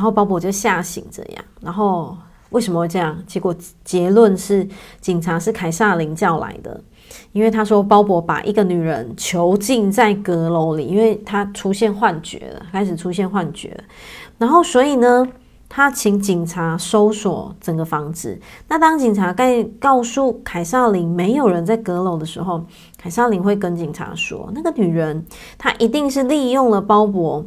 [0.00, 1.44] 然后鲍勃就吓醒，这样。
[1.60, 2.16] 然后
[2.48, 3.22] 为什么会这样？
[3.26, 4.66] 结果结论是，
[4.98, 6.80] 警察是凯萨琳叫来的，
[7.32, 13.78] 因为他说鲍勃把一个女人囚禁在阁楼里，因为他出现幻觉了，开始出现幻觉。
[14.38, 15.28] 然后所以呢，
[15.68, 18.40] 他请警察搜索整个房子。
[18.68, 22.64] 那当警察该告诉凯萨琳没有人在阁楼的时候，
[22.96, 25.26] 凯萨琳会跟警察说，那个女人
[25.58, 27.44] 她一定是利用了鲍勃。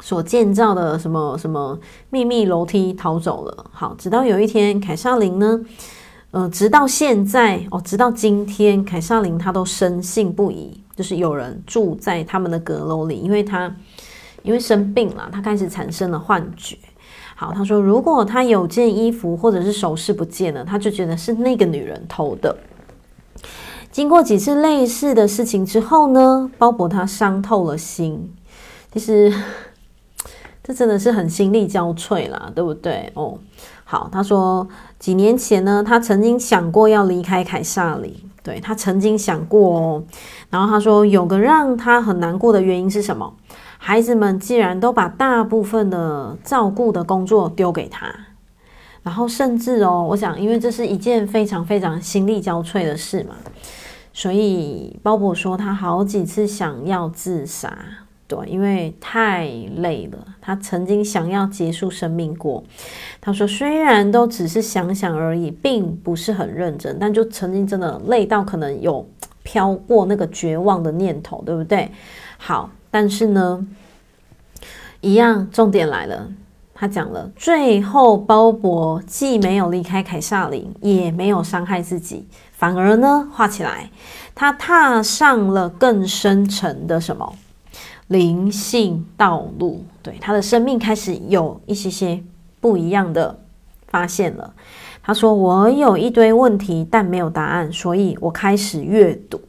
[0.00, 1.78] 所建造的什么什么
[2.10, 3.66] 秘密楼梯逃走了。
[3.72, 5.60] 好，直到有一天，凯撒琳呢，
[6.30, 10.80] 呃，直到现在哦，直到今天，凯撒琳她都深信不疑。
[10.96, 13.72] 就是有人住在他们的阁楼里，因为他
[14.42, 16.76] 因为生病了，他开始产生了幻觉。
[17.36, 22.56] 好，他说如果他有件衣服或者是首饰不见了，他就觉得是那个女人偷的。
[23.92, 28.34] 经过几次类似的事情之后呢，鲍勃他伤透了心，
[28.92, 29.32] 其实
[30.68, 33.10] 这真的是很心力交瘁啦，对不对？
[33.14, 33.38] 哦，
[33.84, 38.22] 好，他说几年前呢，他曾经想过要离开凯撒里。
[38.42, 40.04] 对，他曾经想过哦，
[40.50, 43.34] 然后他说有个让他很难过的原因是什么？
[43.78, 48.14] 孩子们既然都把大部分的照顾的工作丢给他，
[49.02, 53.34] 然后甚至哦，我想因为这是一件非常非常心力交瘁的事嘛，
[54.12, 57.70] 所以鲍勃说他好几次想要自杀。
[58.28, 59.48] 对，因为太
[59.78, 62.62] 累了，他曾经想要结束生命过。
[63.22, 69.08] 他说，虽然都只是想想而已，并不是很认真，但就曾经真的累到可能有
[69.42, 71.90] 飘过那个绝望的念头，对不对？
[72.36, 73.66] 好，但是呢，
[75.00, 76.30] 一样，重点来了，
[76.74, 83.88] 他讲了，最后鲍勃既没有离开凯撒林，也没有伤害自己，反而呢，画起来，
[84.34, 87.34] 他踏上了更深层的什么？
[88.08, 92.22] 灵性道路，对，他的生命开始有一些些
[92.60, 93.38] 不一样的
[93.86, 94.52] 发现了。
[95.02, 99.40] 他说：“我有一堆问题，但没有答案，所以我开始阅读。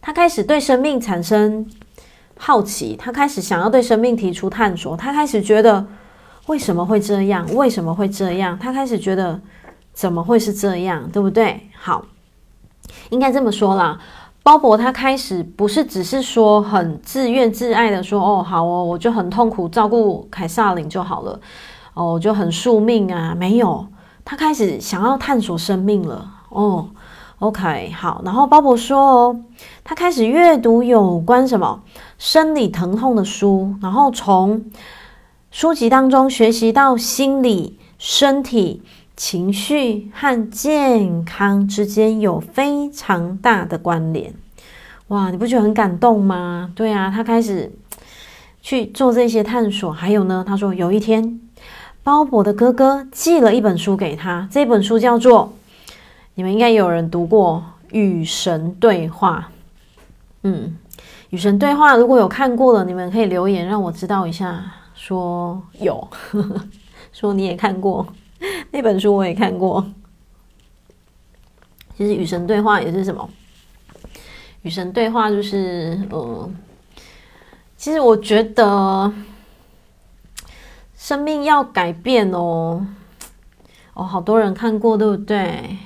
[0.00, 1.66] 他开始对生命产生
[2.38, 4.96] 好奇，他开始想要对生命提出探索。
[4.96, 5.86] 他开始觉得
[6.46, 7.46] 为什么会这样？
[7.54, 8.58] 为什么会这样？
[8.58, 9.38] 他开始觉得
[9.92, 11.10] 怎么会是这样？
[11.10, 11.60] 对不对？
[11.78, 12.06] 好，
[13.10, 14.00] 应该这么说啦。”
[14.46, 21.40] 鲍勃他开始不是只是说很自愿自爱的说哦好哦，我就很痛苦照顾凯撒林就好了
[21.94, 23.84] 哦，我就很宿命啊，没有，
[24.24, 26.88] 他开始想要探索生命了哦。
[27.40, 29.40] OK 好，然后鲍勃说哦，
[29.82, 31.82] 他开始阅读有关什么
[32.16, 34.64] 生理疼痛的书，然后从
[35.50, 38.84] 书籍当中学习到心理、身体。
[39.16, 44.34] 情绪和健康之间有非常大的关联，
[45.08, 45.30] 哇！
[45.30, 46.70] 你不觉得很感动吗？
[46.74, 47.72] 对啊，他开始
[48.60, 49.90] 去做这些探索。
[49.90, 51.40] 还有呢，他说有一天，
[52.02, 55.54] 鲍勃的哥哥寄了一本书给他，这本书叫做……
[56.34, 57.64] 你们应该有人读过
[57.96, 59.48] 《与神对话》。
[60.42, 60.76] 嗯，
[61.30, 64.62] 《与神对话》如果有看过的，你们可以留言让我知道一下，
[64.94, 66.06] 说有，
[67.14, 68.06] 说你也看过。
[68.70, 69.84] 那本书我也看过。
[71.96, 73.28] 其实与神对话也是什么？
[74.62, 76.50] 与神对话就是，呃，
[77.76, 79.12] 其实我觉得
[80.94, 82.86] 生命要改变哦。
[83.94, 85.78] 哦，好多人看过，对不对？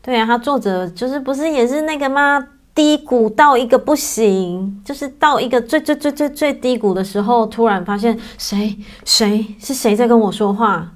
[0.00, 2.48] 对啊，他作者就是不是也是那个吗？
[2.74, 10.93] 低谷到一个不行，就是到一个最最最最最低谷的时候，突然发现谁谁是谁在跟我说话。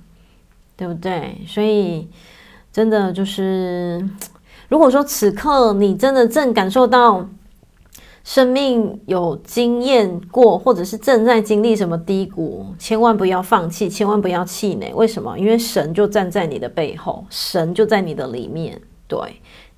[0.79, 1.37] 对不对？
[1.47, 2.09] 所以
[2.73, 4.09] 真的就是，
[4.69, 7.29] 如果说此刻你真的正感受到
[8.23, 14.93] 生命有经验过，或者是正在经历什么低谷，千万不要放弃，千万不要气馁。
[14.95, 15.37] 为什么？
[15.37, 19.19] 因为神就站在你的背后，神就在你的里面，对，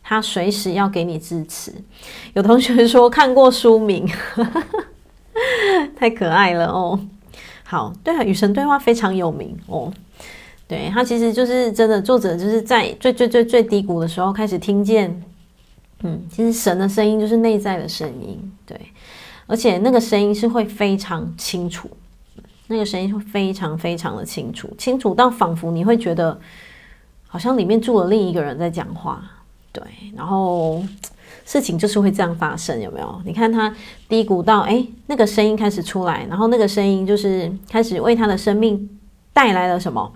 [0.03, 1.73] 他随时要给你支持。
[2.35, 4.07] 有同学说看过书名，
[5.97, 7.01] 太可爱了哦。
[7.65, 9.91] 好，对啊，与神对话非常有名哦。
[10.71, 15.21] 对，他其实就是真的，作者就是在最最最最低谷的时候开始听见，
[16.05, 18.81] 嗯，其实神的声音就是内在的声音，对，
[19.49, 21.91] 而且那个声音是会非常清楚，
[22.69, 26.41] 那个声音会非常非常的清楚，清楚到仿佛你会觉得
[27.27, 29.21] 好像里面住了另一个人在讲话，
[29.73, 29.83] 对，
[30.15, 30.81] 然后
[31.45, 33.21] 事情就是会这样发生，有没有？
[33.25, 33.75] 你看他
[34.09, 38.89] 低谷到，哎，那个声音开始出来，然后那个声音就是开始为他的生命
[39.33, 40.13] 带来了什么？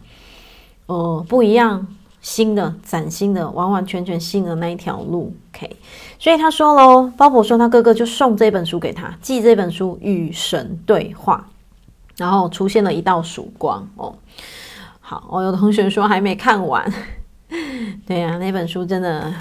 [0.87, 1.87] 呃，不一样，
[2.20, 5.76] 新的、崭新的、完完全全新的那一条路，OK。
[6.18, 11.47] 所以他说喽，鲍伯说他哥哥就送这本书给他，寄这本书《与神对话》，
[12.16, 14.14] 然后出现了一道曙光哦。
[15.01, 16.91] 好，我有的同学说还没看完，
[18.07, 19.32] 对呀、啊，那本书真的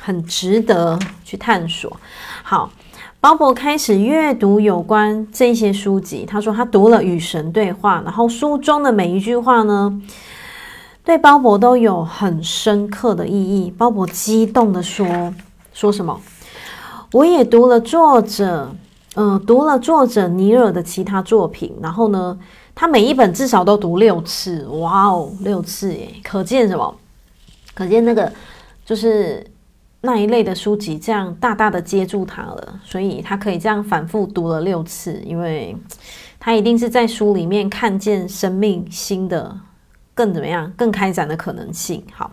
[0.00, 1.96] 很值得去探索。
[2.42, 2.70] 好，
[3.20, 10.02] 鲍伯开始阅读有关这些书籍，他说他读了《与神对话》，然后书中的每一句话呢，
[11.04, 13.70] 对鲍勃都有很深刻的意义。
[13.70, 15.06] 鲍勃激动地说
[15.74, 16.20] ：“说什么？
[17.12, 18.70] 我也读了作者，
[19.16, 21.74] 嗯、呃，读了作者尼尔的其他作品。
[21.82, 22.38] 然后呢，
[22.74, 24.64] 他每一本至少都读六次。
[24.68, 26.08] 哇哦，六次耶！
[26.22, 26.94] 可见什么？
[27.74, 28.32] 可见那个
[28.84, 29.44] 就是
[30.02, 35.76] 那一类的书籍这样大大的接住他了，所以他可以这样反复读了六次，因为
[36.38, 39.56] 他一定是在书里面看见生命新的
[40.14, 42.04] 更怎么样更开展的可能性。
[42.12, 42.30] 好，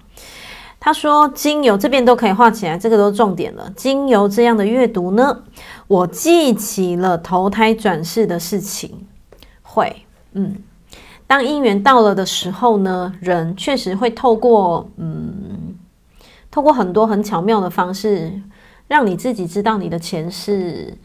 [0.79, 3.71] 他说经由这边都可以画起来，这个都是重点了。
[3.75, 5.43] 经由这样的阅读呢，
[5.87, 9.07] 我记起了投胎转世的事情。
[9.61, 10.55] 会，嗯，
[11.27, 15.75] 当姻缘到了的时候呢，人确实会透过嗯。
[16.51, 18.41] 透过很多很巧妙的方式，
[18.87, 20.97] 让你自己知道你的前世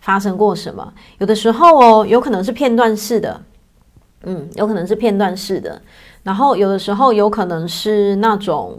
[0.00, 0.92] 发生过什么。
[1.16, 3.42] 有的时候哦，有可能是片段式的，
[4.24, 5.80] 嗯，有可能是片段式的。
[6.22, 8.78] 然后有的时候有可能是那种，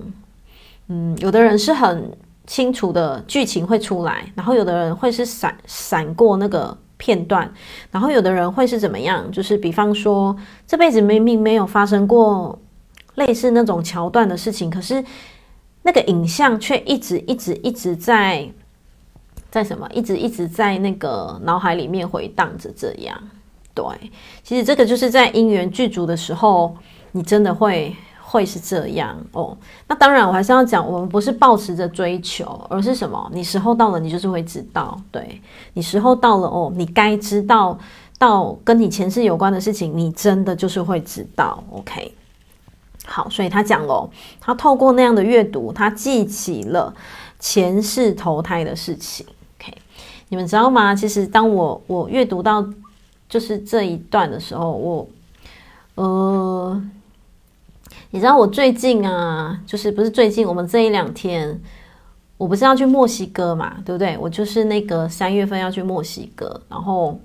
[0.87, 2.11] 嗯，有的人是很
[2.45, 7.51] 清楚的剧情会出来，然后有的人会是闪闪过那个片段，
[7.91, 9.31] 然后有的人会是怎么样？
[9.31, 10.35] 就是比方说，
[10.67, 12.59] 这辈子明明没有发生过
[13.15, 15.03] 类似那种桥段的事情，可是。
[15.85, 18.49] 那个影像却一直一直一直在
[19.51, 19.85] 在什么？
[19.93, 22.71] 一直一直在那个脑海里面回荡着。
[22.73, 23.21] 这样，
[23.73, 23.83] 对，
[24.43, 26.73] 其实这个就是在因缘具足的时候，
[27.13, 29.57] 你真的会会是这样哦。
[29.87, 33.31] 那当然，我还是要讲，我们不是抱持着追求，而是什么？
[33.33, 34.99] 你时候到了，你就是会知道。
[35.11, 35.41] 对，
[35.73, 37.79] 你时候到了哦，你该知道
[38.17, 41.63] 到跟你前世有关的事情，你真的就是会知道。
[41.71, 42.13] OK。
[43.05, 44.09] 好，所以他讲了，
[44.39, 46.93] 他透过那样的阅读，他记起了
[47.37, 49.25] 前世投胎的事情。
[49.59, 49.77] OK，
[50.29, 50.95] 你们知道吗？
[50.95, 52.65] 其实当我我阅读到
[53.27, 55.07] 就是这一段的时候，我
[55.95, 56.81] 呃，
[58.13, 61.59] 你知道我最近啊，就是不是最近，我们这一两天，
[62.37, 64.15] 我不是要去墨西哥嘛，对不对？
[64.21, 67.19] 我就是那个三月份要去墨西哥，然后。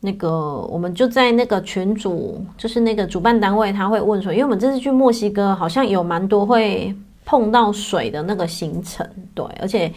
[0.00, 6.94] 那个，我们就在那个群主，就是那个主办单位，他会问说，因为我们这次去墨西哥，好像有蛮多会
[7.24, 9.04] 碰到水的那个行程，
[9.34, 9.92] 对，而且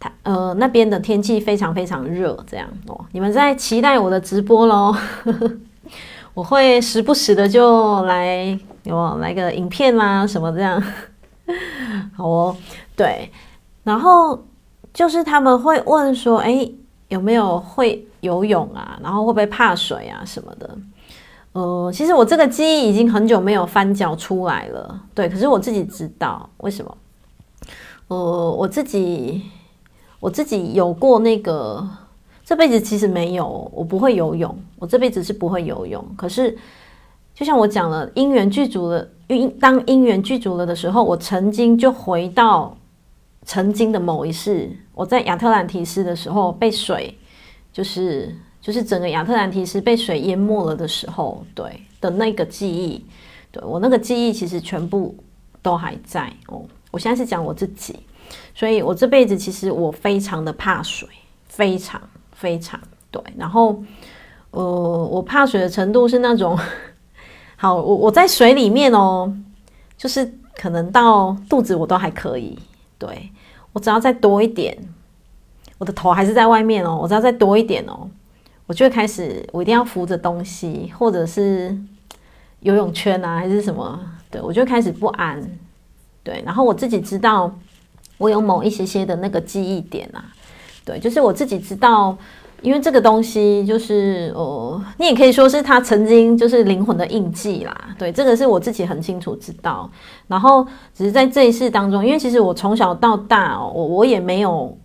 [0.00, 2.98] 他呃那边的天气非常非常热，这样哦。
[3.12, 4.96] 你们在期待我的直播喽？
[6.32, 10.82] 我会时不时的就来有来个影片啦什么这样，
[12.16, 12.56] 好哦，
[12.96, 13.30] 对，
[13.84, 14.42] 然后
[14.94, 16.70] 就是他们会问说，哎，
[17.08, 18.02] 有没有会？
[18.22, 20.76] 游泳啊，然后会不会怕水啊什么的？
[21.52, 25.00] 呃，其实我这个记忆已经很久没有翻搅出来了。
[25.14, 26.96] 对，可是我自己知道为什么。
[28.08, 29.44] 呃，我自己
[30.18, 31.88] 我自己有过那个，
[32.44, 36.04] 这辈子其实没有，我不会游泳，我这辈子是不会游泳。
[36.16, 36.56] 可是
[37.36, 42.76] 就像我讲了，因缘具足了，因当因缘具足了的时候，我曾经就回到
[43.44, 47.16] 曾经的某一世，我在亚特兰提斯的时候被水。
[47.72, 53.04] 就是就是整个亚特兰提斯被水淹没了的时候，对的那个记忆，
[53.52, 55.14] 对我那个记忆其实全部
[55.60, 56.62] 都还在哦。
[56.90, 58.00] 我现在是讲我自己，
[58.54, 61.06] 所以我这辈子其实我非常的怕水，
[61.46, 62.00] 非常
[62.32, 62.80] 非常
[63.10, 63.22] 对。
[63.36, 63.82] 然后
[64.52, 66.58] 呃，我怕水的程度是那种，
[67.56, 69.34] 好，我我在水里面哦，
[69.96, 72.58] 就是可能到肚子我都还可以，
[72.98, 73.30] 对，
[73.72, 74.76] 我只要再多一点。
[75.78, 78.08] 我的头还是在外面哦，我只要再多一点哦，
[78.66, 81.76] 我就开始，我一定要扶着东西，或者是
[82.60, 84.00] 游泳圈啊，还是什么？
[84.30, 85.42] 对，我就开始不安。
[86.22, 87.54] 对，然后我自己知道，
[88.16, 90.24] 我有某一些些的那个记忆点啊，
[90.82, 92.16] 对，就是我自己知道，
[92.62, 97.76] 因为这个东西就是哦，你也可以说是他曾经就是灵魂的印记啦。
[97.98, 99.90] 对，这个是我自己很清楚知道。
[100.26, 104.76] 然后只是在这一世当中，因为其实我从小到大哦，我我也没有。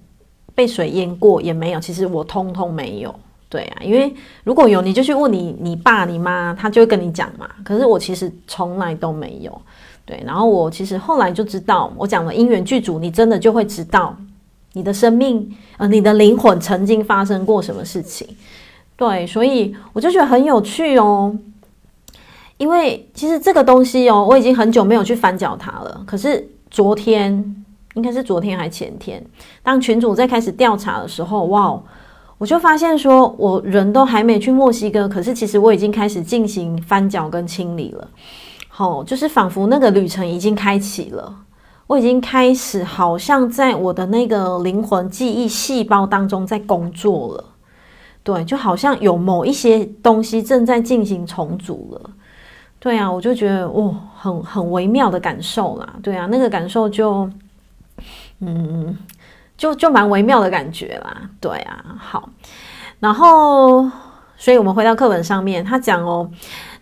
[0.54, 3.16] 被水淹过也没有，其实我通通没有。
[3.48, 4.14] 对啊，因为
[4.44, 7.50] 如果有，你就去问你你爸你妈，他就会跟你讲嘛。
[7.64, 9.62] 可是我其实从来都没有。
[10.06, 14.14] 对，然后我其实后来就知道，我讲了因缘具足，你真的就会知道
[14.74, 18.28] 你的生命呃，你的灵魂曾经发生过什么事情。
[18.96, 21.38] 对，所以我就觉得很有趣哦。
[22.58, 26.04] 因为其实这个东西哦，我已经很久没有去翻搅它了。
[26.06, 27.56] 可是昨天。
[27.96, 29.22] 应该是昨天还前天，
[29.62, 31.78] 当群主在开始调查的时候，哇，
[32.38, 38.08] 我就发现说，我人都还没去墨西哥，可是其实我已经开始进行翻搅跟清理了。
[38.70, 41.36] 好，就是仿佛那个旅程已经开启了，
[41.92, 47.44] 我已经开始好像在我的那个灵魂记忆细胞当中在工作了。
[48.24, 52.12] 对，就好像有某一些东西正在进行重组了。
[52.80, 55.96] 对啊，我就觉得哇，很很微妙的感受啦。
[56.02, 57.30] 对啊，那个感受就。
[58.40, 58.98] 嗯，
[59.58, 62.30] 就就蛮微妙的感觉啦，对啊，好，
[63.02, 63.92] 然后，
[64.38, 66.32] 所以我们回到课本上面，他讲哦，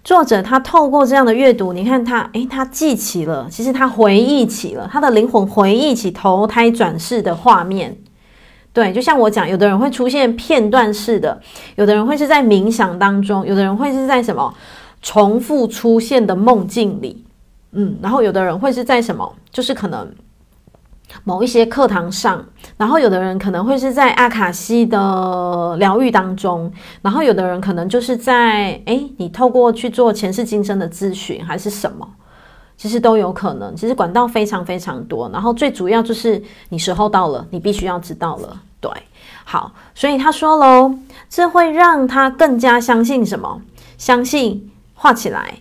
[0.04, 7.98] 作者他透过这样的阅读，你看他，诶，他记起了，其实他回忆起了他的灵魂回忆起投胎转世的画面。
[8.72, 11.40] 对，就像我讲，有的人会出现片段式的，
[11.76, 14.54] 有的人会是在冥想当中，有的人会是在什么
[15.02, 17.26] 重复出现的梦境里，
[17.74, 20.08] 嗯，然后有的人会是在什么，就是可能。
[21.24, 22.44] 某一些课堂上，
[22.78, 32.08] 然后有的人可能会是在阿卡西的疗愈当中，然后有的人可能就是在诶，你透过去做前世今生的咨询还是什么，
[32.78, 33.76] 其实都有可能。
[33.76, 38.62] 其实管道非常非常多，然后最主要就是你时候到了，你必须要知道了。
[38.80, 38.92] 对，
[39.44, 40.96] 好，所以他说喽，
[41.30, 43.62] 这会让他更加相信什么？
[43.98, 45.56] 相信画起来。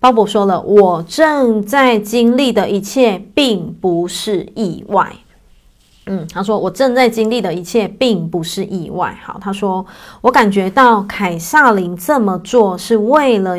[0.00, 5.14] 鲍勃说了：“我正在经历的一切并不是意外。”
[6.06, 9.84] 嗯，他说：“我正在经历的一切并不是意外。”好，他说
[10.22, 13.56] ：“我感觉到凯撒琳这么做是为了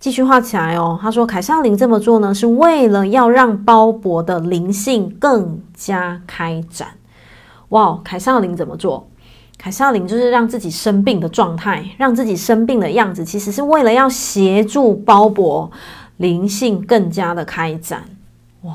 [0.00, 6.88] 继续画起来哦。”他说：“凯撒琳这么做呢，是为了要让鲍勃的灵性更加开展。”
[7.70, 9.08] 哇，凯撒琳怎么做？
[9.56, 15.70] 凯萨琳就是让自己生病的状态，让自己生病的样子，其实是为了要协助鲍勃
[16.18, 18.04] 灵性更加的开展。
[18.62, 18.74] 哇，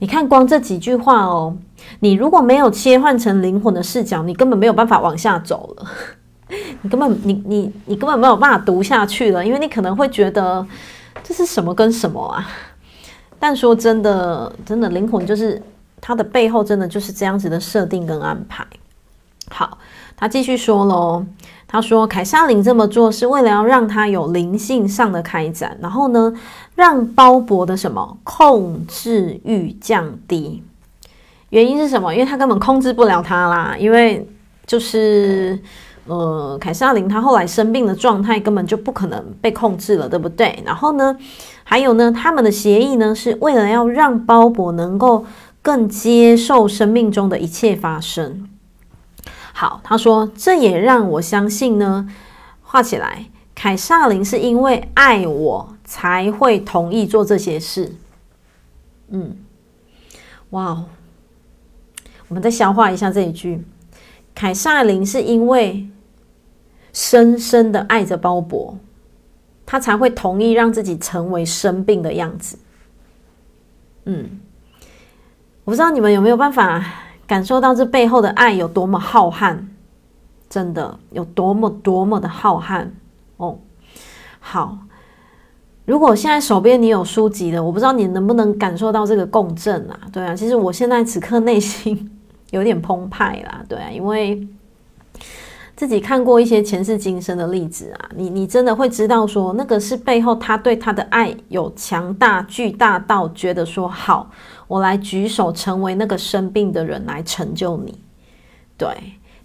[0.00, 1.56] 你看光这几句话哦，
[2.00, 5.86] 你如果没有切换成灵魂的视角，你根本没有办法往下走了。
[6.82, 10.66] 你根本你你你根本没有办法读下去了，因为你可能会觉得
[11.22, 12.46] 这是什么跟什么啊？
[13.38, 15.62] 但说真的，真的灵魂就是
[16.02, 18.66] 它的背后，真的就是这样子的设定跟安排。
[19.48, 19.78] 好。
[20.18, 21.24] 他继续说喽，
[21.68, 26.32] 他说凯萨琳这么做是为了要让他有灵性上的开展，然后呢，
[26.74, 30.60] 让鲍勃的什么控制欲降低。
[31.50, 32.12] 原因是什么？
[32.12, 34.28] 因为他根本控制不了他啦，因为
[34.66, 35.56] 就是
[36.06, 40.60] 呃，凯萨琳他后来生病的状态根本就不可能被控制了，对不对？
[40.66, 41.16] 然后呢，
[41.62, 45.24] 还有呢，他们的协议呢是为了要让鲍勃能够
[45.62, 48.48] 更接受生命中的一切发生。
[49.58, 52.08] 好，他说这也让我相信呢。
[52.62, 57.96] 画起来，凯撒琳是因为爱我才会同意做这些事。
[59.08, 59.36] 嗯，
[60.50, 60.84] 哇，
[62.28, 63.64] 我们再消化一下这一句：
[64.32, 65.88] 凯撒琳是因为
[66.92, 68.76] 深深的爱着鲍勃，
[69.66, 72.56] 他才会同意让自己成为生病的样子。
[74.04, 74.38] 嗯，
[75.64, 77.07] 我不知道你们有没有办法。
[77.28, 79.58] 感受到这背后的爱有多么浩瀚，
[80.48, 82.88] 真的有多么多么的浩瀚
[83.36, 83.58] 哦。
[84.40, 84.78] 好，
[85.84, 90.00] 如果现在手边你有书籍的，我不知道你能不能感受到这个共振啊？
[90.10, 92.10] 对啊，其实我现在此刻内心
[92.50, 94.48] 有点澎湃啦，对啊，因为
[95.78, 104.28] 自己看过一些前世今生的例子啊，你你真的会知道说，那个是背后他对他的爱有强大巨大到觉得说好。
[104.66, 107.96] 我来举手，成为那个生病的人来成就你。
[108.76, 108.88] 对，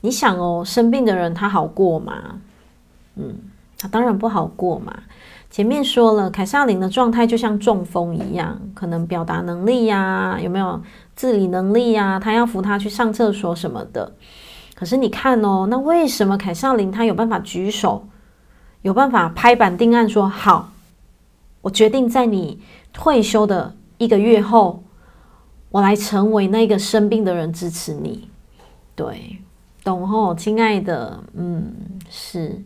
[0.01, 2.39] 你想哦，生病的人他好过吗？
[3.15, 3.35] 嗯，
[3.77, 4.91] 他当然不好过嘛。
[5.51, 10.81] 前面说了，凯撒琳的状态就像中风一样，可能表达能力呀，有没有
[11.15, 12.19] 自理能力呀？
[12.19, 14.11] 他要扶他去上厕所什么的。
[14.83, 18.05] 可是你看哦，那为什么凯萨琳他有办法举手，
[18.81, 20.73] 有办法拍板定案说好，
[21.61, 22.59] 我决定在你
[22.91, 24.83] 退休的一个月后。
[25.71, 28.29] 我来成为那个生病的人，支持你，
[28.93, 29.39] 对，
[29.83, 31.73] 懂吼，亲爱的，嗯，
[32.11, 32.61] 是，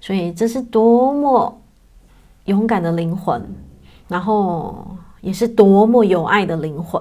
[0.00, 1.60] 所以这是多么
[2.46, 3.40] 勇敢的灵魂，
[4.08, 4.84] 然后
[5.20, 7.00] 也是多么有爱的灵魂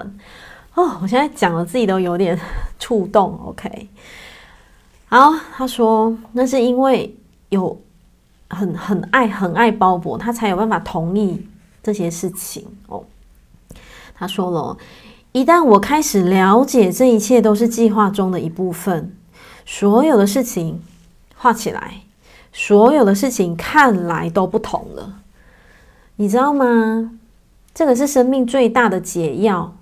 [0.76, 1.00] 哦！
[1.02, 2.40] 我现在讲了，自己都有点
[2.78, 3.36] 触动。
[3.46, 3.90] OK，
[5.10, 7.16] 好，他说那是因为
[7.50, 7.82] 有
[8.50, 11.48] 很很爱很爱鲍勃，他才有办法同意
[11.84, 13.04] 这些事情哦。
[14.16, 14.78] 他说了。
[15.32, 19.16] 一旦我开始了解这一切都是计划中的一部分，
[19.64, 20.82] 所有的事情
[21.36, 22.02] 画起来，
[22.52, 25.20] 所有的事情看来都不同了。
[26.16, 27.12] 你知道吗？
[27.76, 29.76] 这个是生命最大的解药。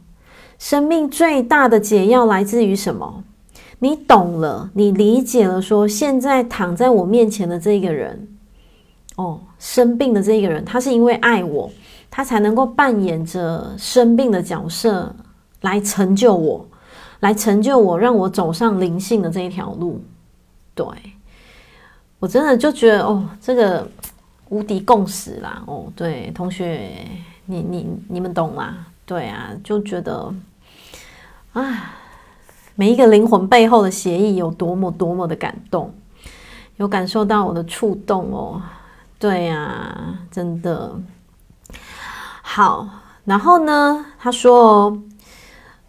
[0.59, 3.23] 生命最大的解药来自于什么？
[3.79, 8.27] 你懂了，你理解了，说现在躺在我面前的这个人，
[9.15, 11.71] 哦，生病的这个人，他是因为爱我，
[12.09, 15.15] 他才能够扮演着生病的角色。
[15.61, 16.63] 来成就我，
[17.21, 19.99] 来成就我，让我走上灵性的这一条路。
[20.75, 20.85] 对，
[22.19, 23.85] 我真的就觉得哦，这个
[24.49, 25.63] 无敌共识啦！
[25.65, 26.91] 哦，对，同学，
[27.47, 28.85] 你你你们懂吗？
[29.03, 30.31] 对啊，就觉得
[31.53, 31.95] 啊，
[32.79, 35.91] 每一个灵魂背后的协议有多么多么的感动，
[36.75, 38.61] 有感受到我的触动哦。
[39.17, 39.97] 对呀、
[40.29, 40.91] 真的。
[42.43, 42.87] 好，
[43.25, 44.95] 然后呢，他说，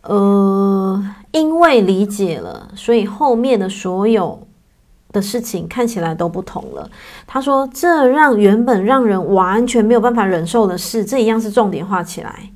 [0.00, 4.46] 呃，因为理解了，所以后面的所有
[5.12, 6.90] 的事情看起来都不同了。
[7.26, 12.50] 他说，这让原本让人完全没有办法忍受的事，这一样是重点画起来。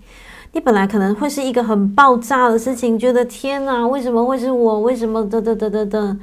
[0.55, 4.81] 你本来可能会是一个很爆炸的事情，觉得天哪，为什么会是我？
[4.81, 6.17] 为什么的的的的的？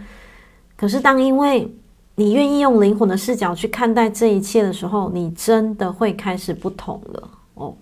[0.78, 1.76] 可是当因为
[2.14, 7.76] 你愿意用灵魂的视角去看待这一切的时候，你真的会开始不同了哦。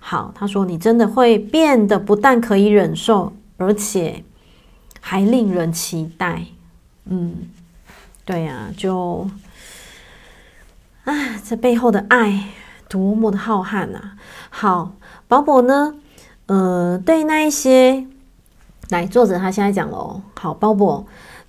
[0.00, 4.24] 好，他说你真的会变得不但可以忍受，而且
[5.00, 6.42] 还令人期待。
[7.04, 7.48] 嗯，
[8.24, 9.30] 对呀，就
[11.04, 12.48] 啊，这背后的爱
[12.88, 14.16] 多么的浩瀚啊！
[14.50, 14.94] 好。
[15.34, 15.96] 鲍伯呢？
[16.46, 18.06] 呃，对那一些，
[18.90, 20.22] 来作者他现在讲了。
[20.38, 21.04] 好，鲍伯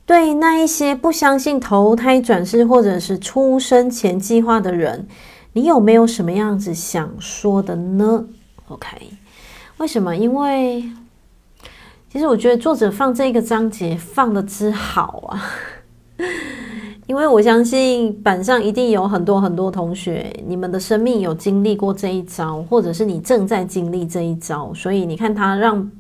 [0.08, 5.08] 对那一些不相信投胎转世或者是出生前计划的人，
[5.54, 8.26] 你有没有什么样子想说的呢
[8.70, 9.12] ？OK，
[9.78, 10.16] 为什么？
[10.16, 10.84] 因为
[12.12, 15.46] 其实我觉得作者放这个章节放得之好啊。
[17.08, 25.92] 因为我相信板上一定有很多很多同学，你们的生命有经历过这一遭，或者是你正在经历这一遭，所以你看他让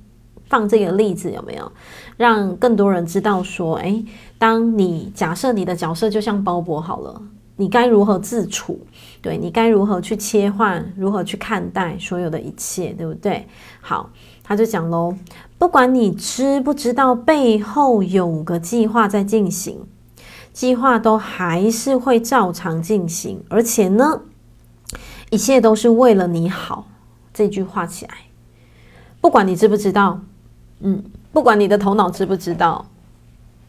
[0.49, 1.71] 放这个例子有没有
[2.17, 4.03] 让更多人知道说，哎，
[4.39, 7.21] 当你假设你的角色就像鲍勃好了，
[7.55, 8.79] 你该如何自处？
[9.21, 13.47] 对，你该如何去切换，如何去看待所有的一切，对不对？
[13.79, 14.09] 好，
[14.43, 15.15] 他就讲喽，
[15.59, 19.85] 不管你知不知道背后有个计划在进行。
[20.55, 24.21] 计划都还是会照常进行，而且呢，
[25.29, 26.87] 一切都是为了你好。
[27.33, 28.13] 这句话起来，
[29.19, 30.21] 不管你知不知道，
[30.79, 31.03] 嗯，
[31.33, 32.85] 不管你的头脑知不知道，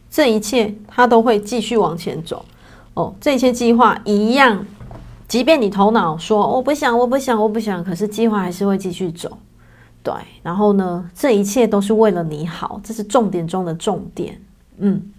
[0.08, 2.44] 这一切它都会继续往前走。
[2.94, 4.64] 哦，这些计划一样，
[5.26, 9.36] 即便你头脑说我不想，我不想，我不想，可是计划还是会继续走。
[10.04, 10.14] 对，
[10.44, 14.40] 然后呢，这一切都是为了你好，这是重点中的重点。
[14.78, 15.10] 嗯。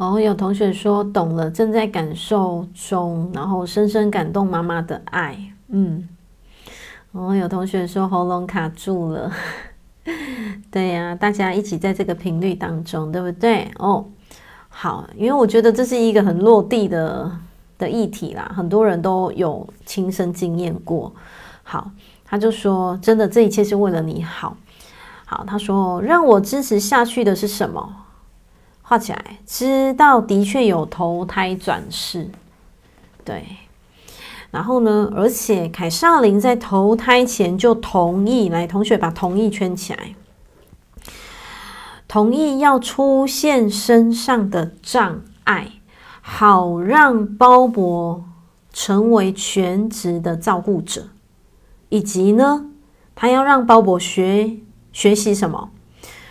[0.00, 5.38] 哦，有同学说懂了，正在感受中，然后深深感动妈妈的爱。
[5.68, 6.08] 嗯，
[7.12, 9.30] 哦，有同学说喉咙卡住了。
[10.72, 13.70] 对呀，大家一起在这个频率当中，对不对？
[13.76, 14.06] 哦，
[14.70, 17.30] 好，因为我觉得这是一个很落地的
[17.76, 21.12] 的议题啦，很多人都有亲身经验过。
[21.62, 21.90] 好，
[22.24, 24.56] 他就说，真的，这一切是为了你好。
[25.26, 27.96] 好，他说，让我支持下去的是什么？
[28.90, 32.28] 画起来，知道的确有投胎转世，
[33.24, 33.44] 对。
[34.50, 40.16] 然后呢，而且凯撒琳在投胎前就同意，来，同学把同意圈起来，
[42.08, 45.68] 同意要出现身上的障碍，
[46.20, 48.22] 好让鲍勃
[48.72, 51.10] 成为全职的照顾者，
[51.90, 52.66] 以及呢，
[53.14, 54.56] 他要让鲍勃学
[54.92, 55.70] 学习什么？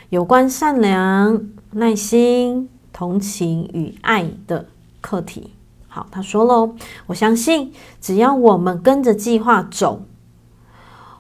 [0.09, 1.41] 有关善良。
[1.71, 4.65] 耐心、同情与爱的
[5.01, 5.51] 课题。
[5.87, 6.75] 好，他说喽
[7.07, 10.01] ：“我相信，只要我们跟着计划走，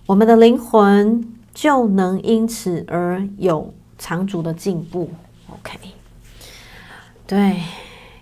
[0.07, 5.11] 我们的灵魂就能因此而有长足的进步。”
[5.51, 5.77] OK，
[7.27, 7.61] 对，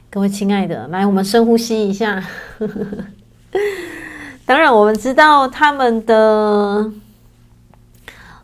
[0.10, 2.24] 各位亲爱的，来，我们深呼吸一下。
[4.46, 6.92] 当然，我们知道他们的。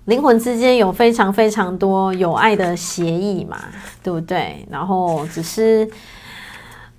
[0.05, 3.57] 灵魂之间有非常非常多有爱的协议嘛，
[4.03, 4.67] 对不对？
[4.69, 5.89] 然后只是，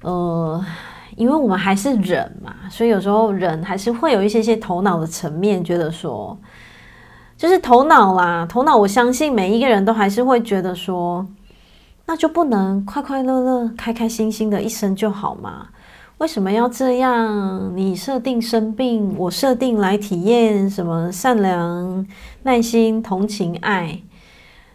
[0.00, 0.64] 呃，
[1.16, 6.38] 因为我们还是人嘛，所以有时候人还是会有一些些头脑的层面，觉得说，
[7.36, 8.74] 就是头脑啦，头脑。
[8.74, 11.26] 我相信每一个人都还是会觉得说，
[12.06, 15.66] 那就不能快快乐乐、开开心心的一生就好吗？
[16.18, 17.76] 为什么要这样？
[17.76, 22.06] 你设定生病，我设定来体验什么善良、
[22.44, 24.00] 耐心、同情、爱。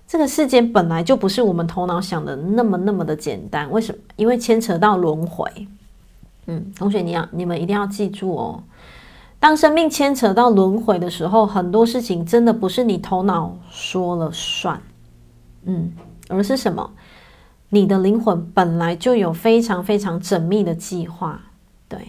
[0.05, 3.71] 这个世间本来就不是我们头脑想的那么那么的简单。
[3.71, 3.99] 为什么？
[4.17, 5.49] 因为牵扯到轮回。
[6.47, 8.63] 嗯，同学，你要你们一定要记住哦。
[9.39, 14.81] 当生命牵扯到轮回的时候，很多事情真的不是你头脑说了算。
[15.63, 15.93] 嗯，
[16.27, 16.91] 而是什么？
[17.69, 21.41] 你的灵魂本来就有非常非常缜密的计划，
[21.87, 21.99] 对。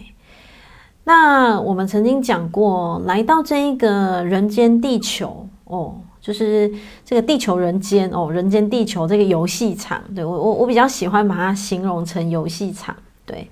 [1.03, 6.71] 那我们曾经讲过，来到这一个人间地球哦，就是
[7.03, 12.95] 这个地球人间哦，人间地球这个游戏场，对，我我我比较喜欢把它形容成游戏场。
[13.25, 13.49] 对，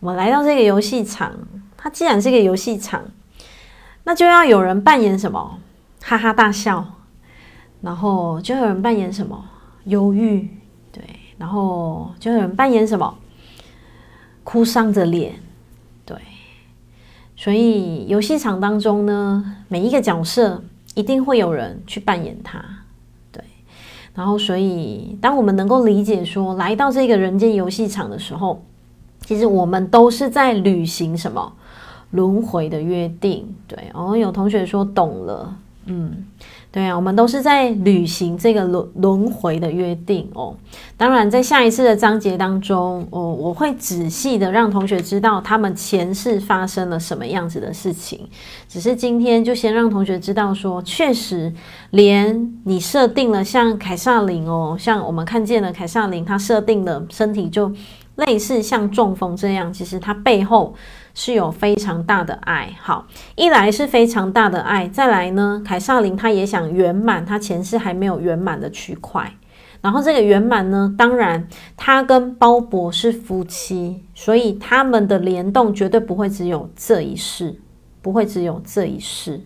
[0.00, 1.32] 我们来到这个游戏场，
[1.76, 3.02] 它既然是个游戏场，
[4.04, 5.58] 那就要有人扮演什么？
[6.02, 6.84] 哈哈大笑，
[7.82, 9.44] 然后就有人扮演什么？
[9.84, 10.48] 忧郁。
[11.38, 13.16] 然后就有人扮演什么，
[14.44, 15.34] 哭丧着脸，
[16.04, 16.16] 对，
[17.36, 20.62] 所以游戏场当中呢，每一个角色
[20.94, 22.64] 一定会有人去扮演他，
[23.30, 23.44] 对。
[24.14, 28.62] 然后，所以当我们能够理解说，来到这个人间游戏场的时候，
[29.20, 31.52] 其实我们都是在履行什么？
[32.12, 33.90] 轮回的约定，对。
[33.92, 36.24] 哦，有同学说懂了，嗯。
[36.76, 40.54] 对啊，我们都是在履行这个轮轮回的约定哦。
[40.94, 48.28] 当然，在下一次的章节当中，哦，我会仔细的让同学知道他们前世发生了什么样子的事情。
[48.68, 51.50] 只是今天就先让同学知道说，确实，
[51.92, 57.72] 连你设定了像凯撒琳哦，像我们看见了凯撒琳，她设定的身体就
[58.16, 60.74] 类似像中风这样，其实他背后。
[61.18, 63.06] 是有非常大的爱，好，
[63.36, 69.32] 一来是非常大的爱，再来呢，凯撒琳她也想圆满她前世还没有圆满的区块，
[69.80, 77.58] 然后这个圆满呢，当然她跟鲍勃是夫妻，所以他们的联动绝对不会只有这一世，
[78.02, 79.40] 不会只有这一世，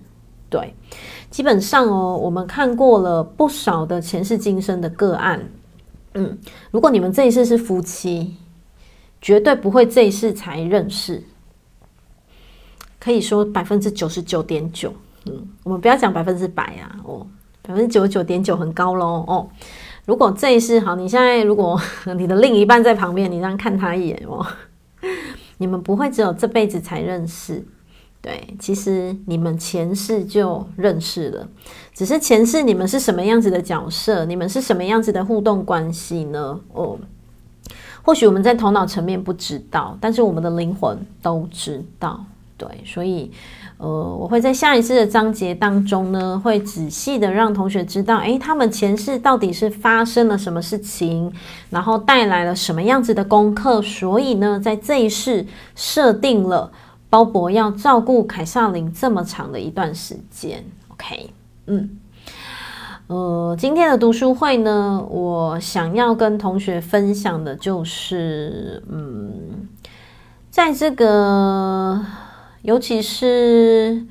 [0.49, 0.75] 对，
[1.31, 5.41] 基本上哦，我们看过了不少的前世今生的个案，
[6.14, 6.37] 嗯，
[6.73, 8.35] 如果你们这一世是夫妻，
[9.21, 11.23] 绝对不会这一世才认识。
[13.01, 14.93] 可以说百分之九十九点九，
[15.25, 17.27] 嗯，我们不要讲百分之百啊，哦，
[17.63, 19.49] 百分之九十九点九很高喽，哦。
[20.07, 21.81] 如果这一世好，你现在如果
[22.17, 24.45] 你的另一半在旁边，你这样看他一眼哦，
[25.59, 27.65] 你们不会只有这辈子才认识，
[28.21, 31.49] 对，其实你们前世就认识了，
[31.95, 36.61] 只是前世你们是什么样子的角色，你们是什么样子的互动关系呢？
[36.73, 36.99] 哦，
[38.03, 42.25] 或许我们在头脑层面不知道，但是我们的灵魂都知道。
[42.61, 43.31] 对，所以，
[43.79, 51.33] 呃，我会在下一次的章节当中呢，会仔细的让同学知道，诶，他们前世到底是发生了什么事情，
[51.71, 56.71] 然后带来了什么样子的功课，所以呢，在这一世设定了
[57.09, 60.63] 鲍勃要照顾凯萨琳这么长的一段时间。
[60.89, 61.31] OK，
[61.67, 61.99] 嗯，
[63.07, 69.67] 呃，今天的读书会呢，我想要跟同学分享的就是，嗯，
[70.51, 72.05] 在这个。
[72.63, 74.07] 尤其是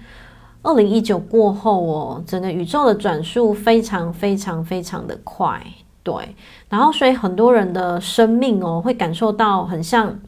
[0.64, 5.62] 二零一九过后哦，整个宇宙的转速非常非常非常的快，
[6.04, 6.36] 对。
[6.68, 10.20] 然后，所以很多人的生命哦，会感受到很像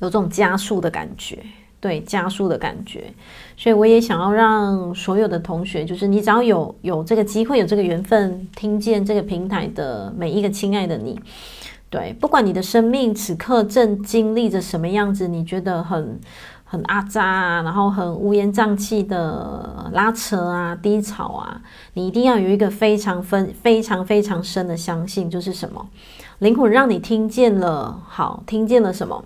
[0.00, 1.38] 有种加速的感觉，
[1.80, 3.12] 对，加速的感觉。
[3.56, 11.18] 所以，我也想要让所有的同学，就是你只要有有这个机会、有这个缘分，听见这个平台的每一个亲爱的你，
[11.90, 16.20] 对，不管你的生命此刻正经历着什么样子，你觉得很。
[16.70, 21.62] 很阿杂啊，然后很乌烟瘴气的拉扯啊、低潮啊，
[21.94, 25.86] 你一定要有一个非常分、非常非常深的相信，就是什么？
[26.40, 29.24] 灵魂让你听见了，好，听见了什么？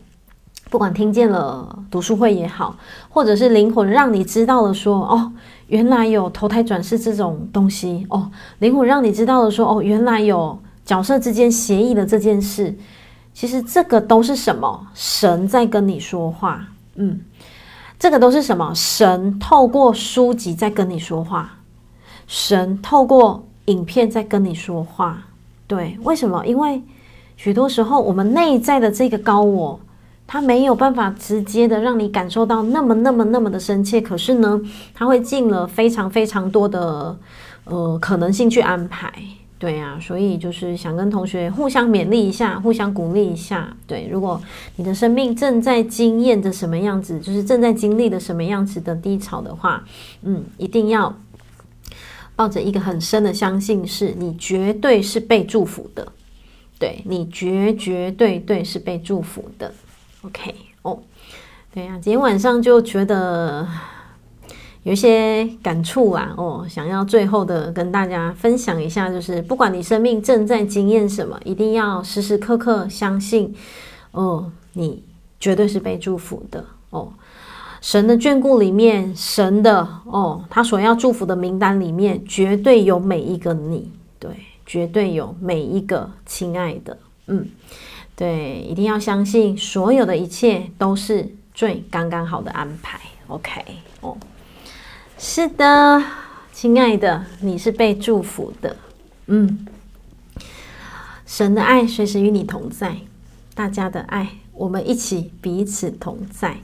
[0.71, 2.77] 不管听见了读书会也好，
[3.11, 5.33] 或者是灵魂让你知道了说，哦，
[5.67, 8.31] 原来有投胎转世这种东西哦，
[8.61, 12.75] 灵魂让你知道了说，哦，原来有角色之间协议的这件事，
[13.35, 14.87] 其实这个都是什么？
[14.95, 16.69] 神在跟你说话。
[16.97, 17.21] 嗯，
[17.99, 18.73] 这个都是什么？
[18.75, 21.59] 神透过书籍在跟你说话，
[22.27, 25.23] 神透过影片在跟你说话。
[25.67, 26.45] 对，为什么？
[26.47, 26.83] 因为
[27.37, 29.81] 许多时候我们内在的这个高我，
[30.27, 34.01] 他没有办法直接的让你感受到那么、那么、那么的深切。
[34.01, 34.61] 可是呢，
[34.95, 37.17] 他会尽了非常、非常多的
[37.65, 39.13] 呃可能性去安排。
[39.63, 43.73] 对啊，所以就是想跟同学互相勉励一下，互相鼓励一下。
[43.87, 44.43] 对，如果
[44.75, 49.85] 你的生命正在经验着什么样子，就是正在经历的什么样子的低潮的话，
[50.23, 51.17] 嗯，一定要
[52.35, 56.11] 抱着一个很深的相信，是你绝对是被祝福的。
[56.77, 59.73] 对，你绝绝对对是被祝福的。
[60.23, 60.53] OK，
[60.83, 60.99] 哦，
[61.73, 63.69] 对啊，今天晚上就觉得。
[64.85, 73.55] 有些感触啊，哦，想要最后的跟大家分享一下，就是不管你生命正在经验什么，一定要时时刻刻相信，
[74.11, 75.05] 哦，你
[75.39, 77.13] 绝对是被祝福的哦。
[77.81, 84.31] 神的眷顾里面，神的哦，他所要祝福的名单里面，绝对有每一个你，对，
[84.67, 87.49] 绝对有每一个亲爱的，嗯，
[88.17, 93.01] 对，一定要相信，所有的一切都是最刚刚好的安排。
[93.29, 93.61] OK，
[94.01, 94.17] 哦。
[95.25, 96.03] 是的，
[96.53, 98.75] 亲爱的，你是被祝福的。
[99.27, 99.67] 嗯，
[101.25, 102.97] 神的爱随时与你同在，
[103.55, 106.57] 大家的爱，我们一起彼此同在。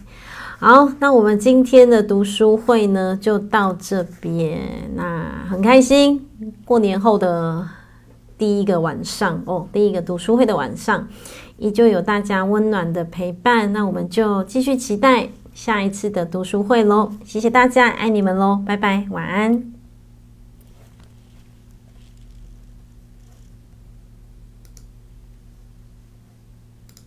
[0.59, 4.61] 好，那我们今天的读书会呢，就到这边。
[4.97, 6.27] 那很开心，
[6.65, 7.65] 过年后的
[8.37, 11.07] 第一个晚上哦，第一个读书会的晚上，
[11.59, 13.73] 依旧有大家温暖的陪伴。
[13.73, 15.29] 那我们就继续期待。
[15.59, 17.11] 下一次的读书会喽。
[17.25, 19.78] 谢谢大家，爱你们喽，拜拜，晚安。